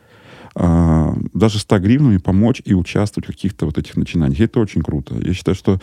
[0.60, 4.40] а, даже 100 гривнами помочь и участвовать в каких-то вот этих начинаниях.
[4.40, 5.14] Это очень круто.
[5.14, 5.78] Я считаю, что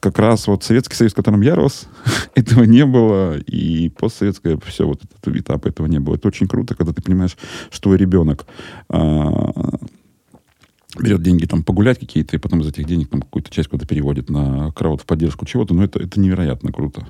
[0.00, 1.86] как раз вот Советский Союз, в котором я рос,
[2.34, 6.16] этого не было, и постсоветское все вот этот этап этого не было.
[6.16, 7.36] Это очень круто, когда ты понимаешь,
[7.70, 8.46] что ребенок
[8.88, 9.52] а,
[10.98, 14.28] берет деньги там погулять какие-то, и потом из этих денег там какую-то часть куда-то переводит
[14.28, 17.06] на крауд в поддержку чего-то, но это, это невероятно круто.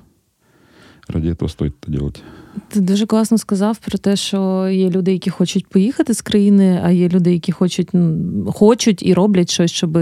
[1.09, 2.23] Ради этого стоит это делать.
[2.69, 6.91] Ти дуже класно сказав про те, що є люди, які хочуть поїхати з країни, а
[6.91, 7.91] є люди, які хочуть
[8.47, 9.99] хочуть і роблять щось, щоб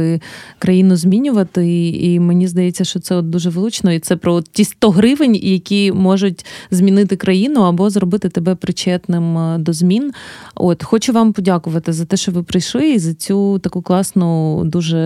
[0.58, 1.66] країну змінювати.
[1.66, 3.92] І, і мені здається, що це от дуже влучно.
[3.92, 9.58] І це про ті 100 гривень, які можуть змінити країну або зробити тебе причетним е,
[9.58, 10.12] до змін.
[10.54, 14.98] От хочу вам подякувати за те, що ви прийшли, і за цю таку класну, дуже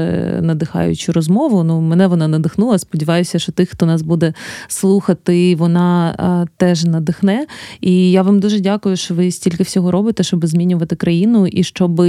[0.42, 1.64] надихаючу розмову.
[1.64, 2.78] Ну, мене вона надихнула.
[2.78, 4.32] Сподіваюся, що тих, хто нас буде
[4.68, 7.37] слухати, вона а, е, теж надихне.
[7.80, 12.02] І я вам дуже дякую, що ви стільки всього робите, щоб змінювати країну, і щоб,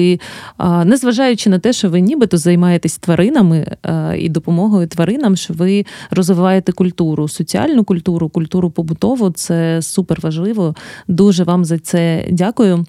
[0.85, 3.77] незважаючи на те, що ви нібито займаєтесь тваринами
[4.17, 9.29] і допомогою тваринам, що ви розвиваєте культуру, соціальну культуру, культуру побутову.
[9.31, 10.75] Це супер важливо.
[11.07, 12.85] Дуже вам за це дякую.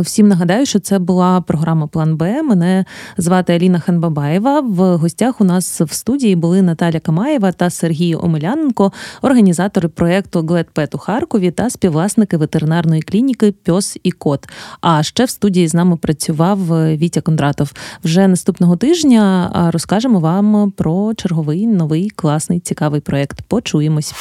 [0.00, 2.42] Всім нагадаю, що це була програма План Б.
[2.42, 2.84] Мене
[3.16, 4.60] звати Аліна Ханбабаєва.
[4.60, 8.92] В гостях у нас в студії були Наталя Камаєва та Сергій Омеляненко,
[9.22, 14.48] організатори проєкту Гледпет у Харкові та співвласники ветеринарної клініки Пьос і Кот.
[14.80, 16.58] А ще в студії з нами працював
[16.96, 17.72] Вітя Кондратов.
[18.04, 23.42] Вже наступного тижня розкажемо вам про черговий новий класний цікавий проєкт.
[23.42, 24.14] Почуємось.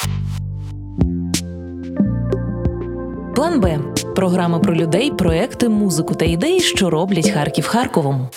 [3.36, 3.80] План Б
[4.15, 8.29] програма про людей, проекти, музику та ідеї, що роблять Харків Харковом.